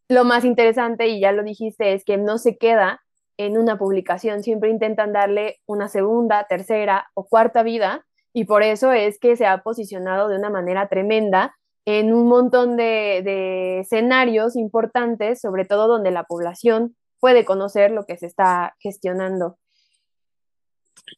[0.10, 3.02] Lo más interesante, y ya lo dijiste, es que no se queda
[3.38, 8.92] en una publicación, siempre intentan darle una segunda, tercera o cuarta vida, y por eso
[8.92, 14.56] es que se ha posicionado de una manera tremenda en un montón de, de escenarios
[14.56, 19.58] importantes, sobre todo donde la población puede conocer lo que se está gestionando.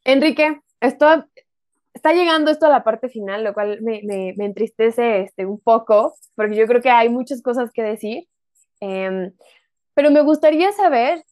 [0.03, 1.25] Enrique, esto,
[1.93, 6.55] está llegando esto a la parte final, lo cual me, entristece este, un poco, porque
[6.55, 8.27] yo creo que hay muchas cosas que decir.
[8.79, 9.33] Em,
[9.93, 11.23] pero me gustaría saber,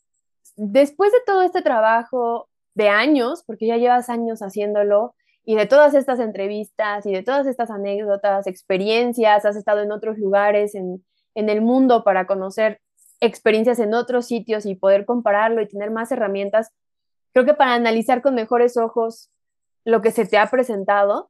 [0.55, 5.93] después de todo este trabajo de años, porque ya llevas años haciéndolo, y de todas
[5.93, 11.05] estas entrevistas y de todas estas anécdotas, experiencias, has estado en otros lugares en,
[11.35, 12.81] en el mundo para conocer
[13.21, 16.73] experiencias en otros sitios y poder compararlo y tener más herramientas
[17.37, 19.29] creo que para analizar con mejores ojos
[19.85, 21.29] lo que se te ha presentado,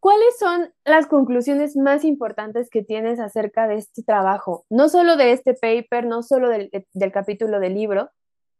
[0.00, 4.66] ¿cuáles son las conclusiones más importantes que tienes acerca de este trabajo?
[4.68, 6.72] No solo de este paper, no solo del,
[7.12, 8.10] capítulo del libro,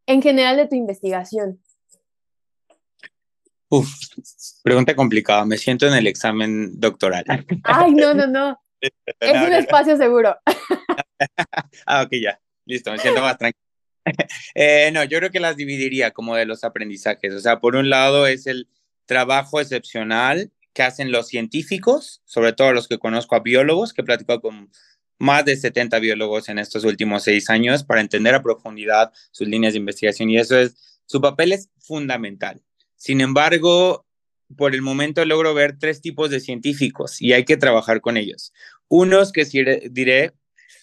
[0.07, 1.61] en general de tu investigación.
[3.69, 3.88] Uf,
[4.62, 5.45] pregunta complicada.
[5.45, 7.25] Me siento en el examen doctoral.
[7.64, 8.57] Ay, no, no, no.
[9.19, 10.37] Es un espacio seguro.
[11.87, 12.40] ah, ok, ya.
[12.66, 13.69] Listo, me siento más tranquilo.
[14.55, 17.33] Eh, no, yo creo que las dividiría como de los aprendizajes.
[17.35, 18.69] O sea, por un lado es el
[19.07, 24.05] trabajo excepcional que hacen los científicos, sobre todo los que conozco a biólogos, que he
[24.05, 24.71] platicado con
[25.19, 29.75] más de 70 biólogos en estos últimos seis años para entender a profundidad sus líneas
[29.75, 32.63] de investigación y eso es, su papel es fundamental.
[32.97, 34.07] Sin embargo,
[34.57, 38.53] por el momento logro ver tres tipos de científicos y hay que trabajar con ellos.
[38.89, 39.45] Unos que
[39.91, 40.33] diré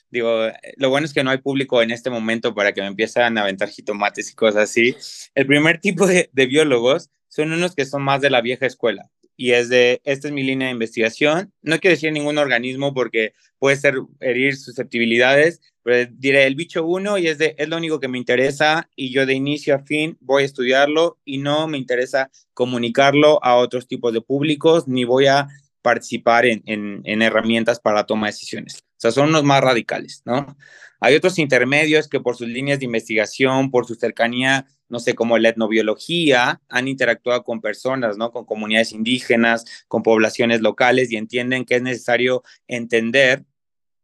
[0.09, 3.37] digo, lo bueno es que no hay público en este momento para que me empiezan
[3.37, 4.95] a aventar jitomates y cosas así.
[5.35, 9.51] El primer tipo de, biólogos son unos que son más de la vieja escuela y
[9.51, 11.53] es de, esta es mi línea de investigación.
[11.61, 17.17] No quiero decir ningún organismo porque puede ser herir susceptibilidades, pero diré el bicho uno
[17.17, 20.17] y es de, es lo único que me interesa y yo de inicio a fin
[20.21, 25.27] voy a estudiarlo y no me interesa comunicarlo a otros tipos de públicos ni voy
[25.27, 25.47] a
[25.83, 28.86] participar en, en, en herramientas para toma de decisiones.
[28.97, 30.57] O sea, son unos más radicales, ¿no?
[30.99, 35.37] Hay otros intermedios que por sus líneas de investigación, por su cercanía, no sé, como
[35.37, 38.31] la etnobiología, han interactuado con personas, ¿no?
[38.31, 43.45] Con comunidades indígenas, con poblaciones locales y entienden que es necesario entender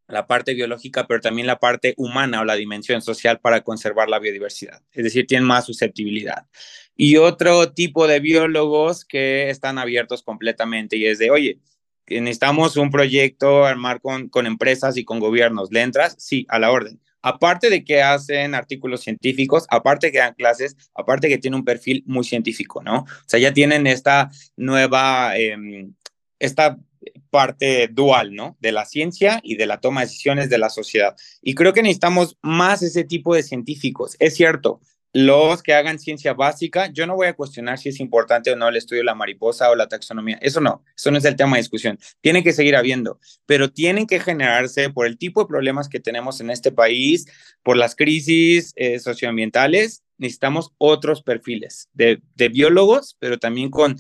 [0.07, 4.19] la parte biológica, pero también la parte humana o la dimensión social para conservar la
[4.19, 4.83] biodiversidad.
[4.91, 6.45] Es decir, tienen más susceptibilidad.
[6.95, 11.59] Y otro tipo de biólogos que están abiertos completamente y es de, oye,
[12.08, 15.72] necesitamos un proyecto armar con, con empresas y con gobiernos.
[15.72, 16.16] ¿Le entras?
[16.18, 16.99] Sí, a la orden.
[17.22, 22.04] Aparte de que hacen artículos científicos, aparte que dan clases, aparte que tienen un perfil
[22.06, 22.99] muy científico, ¿no?
[22.99, 25.93] O sea, ya tienen esta nueva, em,
[26.38, 26.78] esta
[27.30, 28.58] parte dual, ¿no?
[28.60, 31.16] De la ciencia y de la toma de decisiones de la sociedad.
[31.41, 34.18] Y creo que necesitamos más ese tipo de científicos.
[34.20, 34.82] Es cierto,
[35.14, 38.68] los que hagan ciencia básica, yo no voy a cuestionar si es importante o no
[38.68, 40.39] el estudio de la mariposa o la taxonomía.
[40.41, 41.99] Eso no, eso no es el tema de discusión.
[42.20, 46.41] Tiene que seguir habiendo, pero tienen que generarse por el tipo de problemas que tenemos
[46.41, 47.28] en este país,
[47.61, 50.03] por las crisis eh, socioambientales.
[50.18, 53.97] Necesitamos otros perfiles de, biólogos, pero también con,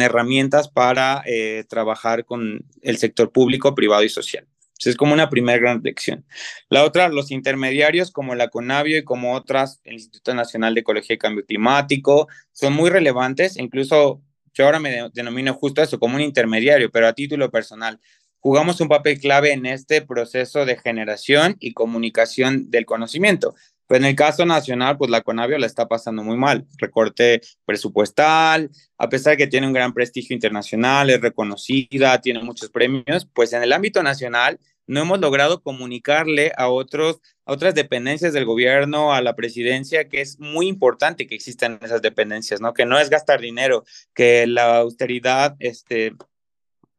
[0.00, 4.46] herramientas para eh, trabajar con el sector público, privado y social
[4.84, 6.24] es como una primera gran lección.
[6.68, 11.14] La otra, los intermediarios como la CONAVIO y como otras, el Instituto Nacional de Ecología
[11.14, 13.56] y Cambio Climático, son muy relevantes.
[13.56, 14.22] Incluso
[14.52, 18.00] yo ahora me denomino justo eso, como un intermediario, pero a título personal.
[18.38, 23.54] Jugamos un papel clave en este proceso de generación y comunicación del conocimiento.
[23.86, 26.66] Pues en el caso nacional, pues la Conavio la está pasando muy mal.
[26.78, 33.28] Recorte presupuestal, a pesar que tiene un gran prestigio internacional, es reconocida, tiene muchos premios,
[33.32, 38.44] pues en el ámbito nacional no hemos logrado comunicarle a otros a otras dependencias del
[38.44, 42.74] gobierno, a la presidencia, que es muy importante que existan esas dependencias, ¿no?
[42.74, 43.84] Que no es gastar dinero,
[44.14, 46.12] que la austeridad, este,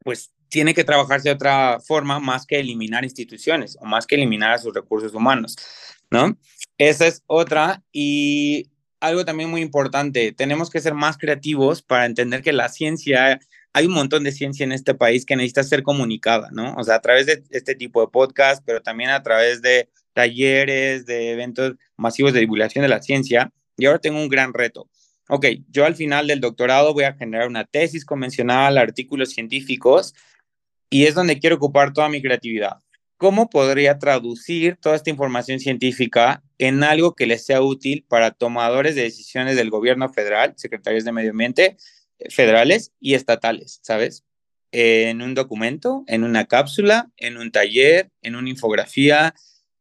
[0.02, 4.52] pues tiene que trabajarse de otra forma más que eliminar instituciones o más que eliminar
[4.52, 5.56] a sus recursos humanos,
[6.10, 6.38] ¿no?
[6.78, 7.82] Esa es otra.
[7.92, 8.70] Y
[9.00, 13.38] algo también muy importante, tenemos que ser más creativos para entender que la ciencia,
[13.72, 16.74] hay un montón de ciencia en este país que necesita ser comunicada, ¿no?
[16.76, 21.06] O sea, a través de este tipo de podcast, pero también a través de talleres,
[21.06, 23.52] de eventos masivos de divulgación de la ciencia.
[23.76, 24.88] Y ahora tengo un gran reto.
[25.28, 30.14] Ok, yo al final del doctorado voy a generar una tesis convencional, artículos científicos,
[30.90, 32.78] y es donde quiero ocupar toda mi creatividad.
[33.18, 38.94] ¿Cómo podría traducir toda esta información científica en algo que les sea útil para tomadores
[38.94, 41.76] de decisiones del gobierno federal, secretarios de medio ambiente
[42.18, 44.24] eh, federales y estatales, ¿sabes?
[44.72, 49.34] En un documento, en una cápsula, en un taller, en una infografía.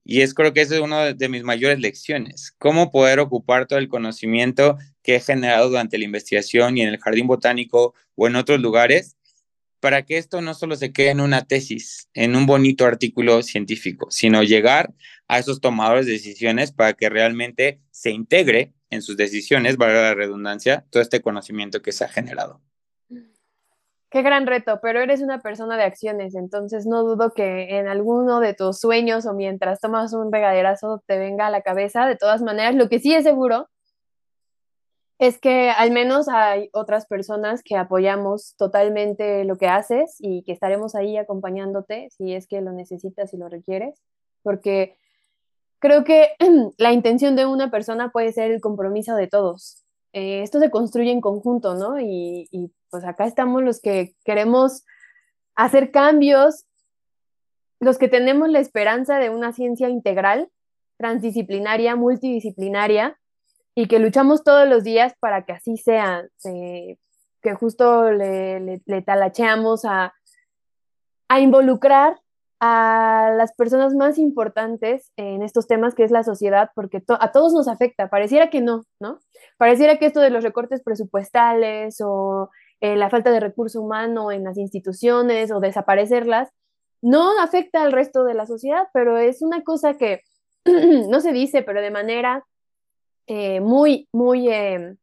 [0.05, 2.53] Y es creo que esa es una de mis mayores lecciones.
[2.57, 6.99] Cómo poder ocupar todo el conocimiento que he generado durante la investigación y en el
[6.99, 9.16] jardín botánico o en otros lugares
[9.79, 14.07] para que esto no solo se quede en una tesis, en un bonito artículo científico,
[14.09, 14.93] sino llegar
[15.27, 20.13] a esos tomadores de decisiones para que realmente se integre en sus decisiones, valga la
[20.13, 22.61] redundancia, todo este conocimiento que se ha generado.
[24.09, 28.39] Qué gran reto, pero eres una persona de acciones, entonces no dudo que en alguno
[28.39, 32.07] de tus sueños o mientras tomas un regaderazo te venga a la cabeza.
[32.07, 33.69] De todas maneras, lo que sí es seguro
[35.19, 40.51] es que al menos hay otras personas que apoyamos totalmente lo que haces y que
[40.51, 43.99] estaremos ahí acompañándote si es que lo necesitas y lo requieres,
[44.43, 44.95] porque
[45.79, 46.31] creo que
[46.77, 49.83] la intención de una persona puede ser el compromiso de todos.
[50.13, 51.99] Eh, esto se construye en conjunto, ¿no?
[51.99, 54.85] Y, y pues acá estamos los que queremos
[55.55, 56.65] hacer cambios,
[57.79, 60.49] los que tenemos la esperanza de una ciencia integral,
[60.97, 63.19] transdisciplinaria, multidisciplinaria,
[63.77, 70.15] y que luchamos todos los días para que así sea, que justo le, talacheamos a,
[71.27, 72.19] a involucrar
[72.59, 77.53] a las personas más importantes en estos temas, que es la sociedad, porque a todos
[77.53, 78.09] nos afecta.
[78.09, 79.19] Pareciera que no, ¿no?
[79.59, 82.49] Pareciera que esto de los recortes presupuestales o
[82.81, 86.49] eh, la falta de recurso humano en las instituciones o desaparecerlas,
[87.03, 90.23] no afecta al resto de la sociedad, pero es una cosa que
[90.65, 92.43] no se dice, pero de manera
[93.27, 94.95] eh, muy, muy eh,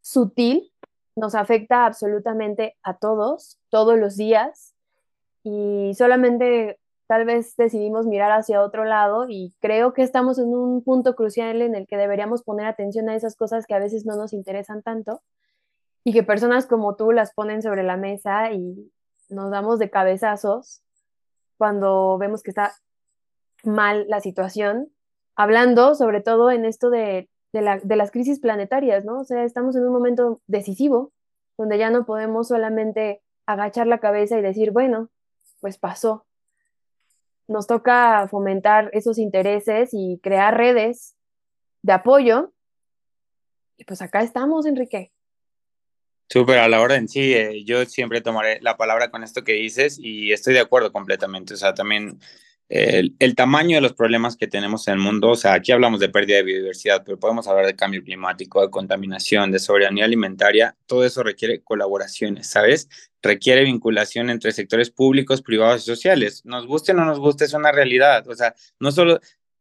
[0.00, 0.72] sutil,
[1.16, 4.74] nos afecta absolutamente a todos, todos los días,
[5.42, 10.84] y solamente tal vez decidimos mirar hacia otro lado y creo que estamos en un
[10.84, 14.14] punto crucial en el que deberíamos poner atención a esas cosas que a veces no
[14.16, 15.22] nos interesan tanto
[16.04, 18.92] y que personas como tú las ponen sobre la mesa y
[19.30, 20.82] nos damos de cabezazos
[21.56, 22.74] cuando vemos que está
[23.64, 24.92] mal la situación,
[25.34, 29.20] hablando sobre todo en esto de de, las crisis planetarias, ¿no?
[29.20, 31.12] O sea, estamos en un momento decisivo
[31.56, 35.10] donde ya no podemos solamente agachar la cabeza y decir, bueno,
[35.60, 36.26] pues pasó.
[37.48, 41.16] nos toca fomentar esos intereses y crear redes
[41.82, 42.52] de apoyo.
[43.78, 45.12] Y pues acá estamos, Enrique.
[46.28, 49.98] Súper, a la orden, sí, eh, yo siempre tomaré la palabra con esto que dices
[49.98, 51.54] y estoy de acuerdo completamente.
[51.54, 52.20] O sea, también
[52.68, 56.10] el, tamaño de los problemas que tenemos en el mundo, o sea, aquí hablamos de
[56.10, 61.04] pérdida de biodiversidad, pero podemos hablar de cambio climático, de contaminación, de soberanía alimentaria, todo
[61.04, 62.88] eso requiere colaboraciones, ¿sabes?
[63.22, 66.42] Requiere vinculación entre sectores públicos, privados y sociales.
[66.44, 68.28] Nos guste o no nos guste, es una realidad.
[68.28, 69.18] O sea, no solo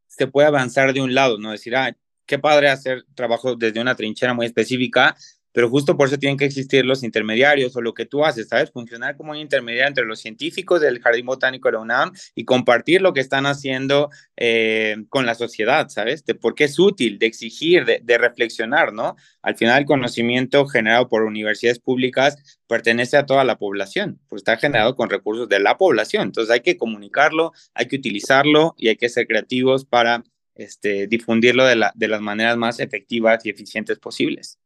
[0.08, 1.96] se puede avanzar de un lado, no decir, ah,
[2.26, 5.16] qué padre hacer trabajo desde una trinchera muy específica,
[5.58, 8.70] pero justo por eso tienen que existir los intermediarios o lo que tú haces, ¿sabes?
[8.70, 13.02] Funcionar como un intermediario entre los científicos del Jardín Botánico de la UNAM y compartir
[13.02, 16.24] lo que están haciendo eh, con la sociedad, ¿sabes?
[16.26, 19.16] De por qué es útil, de exigir, de, reflexionar, ¿no?
[19.42, 24.58] Al final, el conocimiento generado por universidades públicas pertenece a toda la población, pues está
[24.58, 26.22] generado con recursos de la población.
[26.22, 31.66] Entonces hay que comunicarlo, hay que utilizarlo y hay que ser creativos para este, difundirlo
[31.66, 34.60] de, de las maneras más efectivas y eficientes posibles.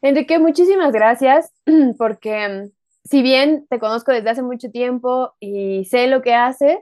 [0.00, 1.52] Enrique, muchísimas gracias
[1.98, 2.70] porque mm,
[3.04, 6.78] si bien te conozco desde hace mucho tiempo y sé lo que haces,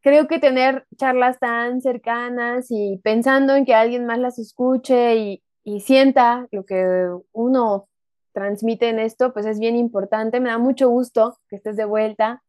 [0.00, 5.40] creo que tener charlas tan cercanas y pensando en que alguien más las escuche y,
[5.80, 7.88] sienta lo que uno
[8.34, 10.38] transmite en esto, pues es bien importante.
[10.38, 12.42] Me da mucho gusto que estés de vuelta,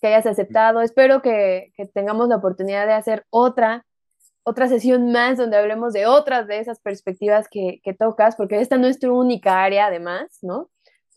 [0.00, 0.80] que hayas aceptado.
[0.80, 3.86] Espero que, que tengamos la oportunidad de hacer otra
[4.48, 8.86] otra sesión más donde hablemos de otras de esas perspectivas que, tocas, porque esta no
[8.86, 10.70] es tu única área además, ¿no?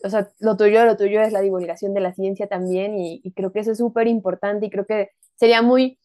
[0.04, 3.52] O sea, lo tuyo, lo tuyo es la divulgación de la ciencia también y, creo
[3.52, 6.00] que eso es súper importante y creo que sería muy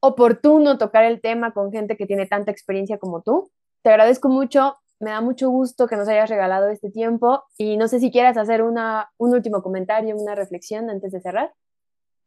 [0.00, 3.50] oportuno tocar el tema con gente que tiene tanta experiencia como tú.
[3.80, 7.88] Te agradezco mucho, me da mucho gusto que nos hayas regalado este tiempo y no
[7.88, 11.50] sé si quieras hacer una, un último comentario, una reflexión antes de cerrar.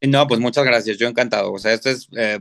[0.01, 1.53] No, pues muchas gracias, yo encantado.
[1.53, 2.39] O sea, esto es eh,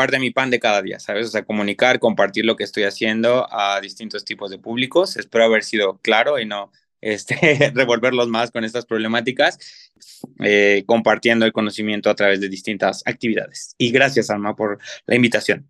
[0.00, 1.26] parte de mi pan de cada día, ¿sabes?
[1.26, 5.18] O sea, comunicar, compartir lo que estoy haciendo a distintos tipos de públicos.
[5.18, 6.72] Espero haber sido claro y no
[7.02, 9.58] este, revolverlos más con estas problemáticas,
[10.42, 13.74] eh, compartiendo el conocimiento a través de distintas actividades.
[13.76, 15.68] Y gracias, Alma, por la invitación.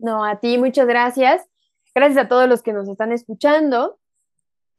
[0.00, 1.46] No, a ti, muchas gracias.
[1.94, 3.97] Gracias a todos los que nos están escuchando.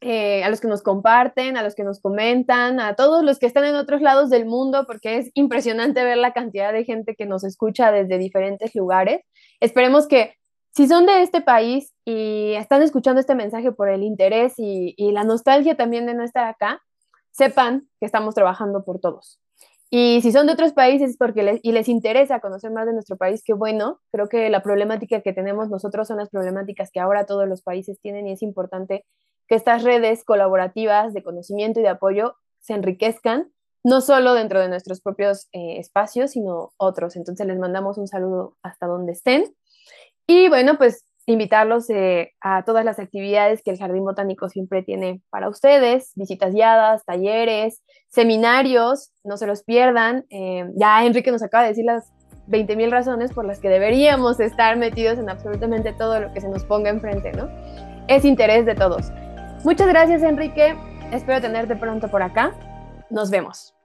[0.01, 3.45] Eh, a los que nos comparten, a los que nos comentan, a todos los que
[3.45, 7.25] están en otros lados del mundo, porque es impresionante ver la cantidad de gente que
[7.25, 9.25] nos escucha desde diferentes lugares.
[9.59, 10.35] Esperemos que
[10.71, 15.25] si son de este país y están escuchando este mensaje por el interés y, la
[15.25, 16.81] nostalgia también de no estar acá,
[17.31, 19.41] sepan que estamos trabajando por todos.
[19.89, 23.17] Y si son de otros países porque les, y les interesa conocer más de nuestro
[23.17, 23.99] país, qué bueno.
[24.11, 27.99] Creo que la problemática que tenemos nosotros son las problemáticas que ahora todos los países
[27.99, 29.03] tienen y es importante
[29.49, 33.51] que estas redes colaborativas de conocimiento y de apoyo se enriquezcan,
[33.83, 37.15] no solo dentro de nuestros propios eh, espacios, sino otros.
[37.15, 39.43] Entonces les mandamos un saludo hasta donde estén.
[40.27, 45.21] Y bueno, pues invitarlos eh, a todas las actividades que el Jardín Botánico siempre tiene
[45.29, 50.25] para ustedes, visitas guiadas, talleres, seminarios, no se los pierdan.
[50.29, 52.11] Eh, ya Enrique nos acaba de decir las
[52.47, 56.63] 20.000 razones por las que deberíamos estar metidos en absolutamente todo lo que se nos
[56.65, 57.47] ponga enfrente, ¿no?
[58.07, 59.11] Es interés de todos.
[59.63, 60.75] Muchas gracias, Enrique.
[61.11, 62.53] Espero tenerte pronto por acá.
[63.09, 63.78] Nos vemos.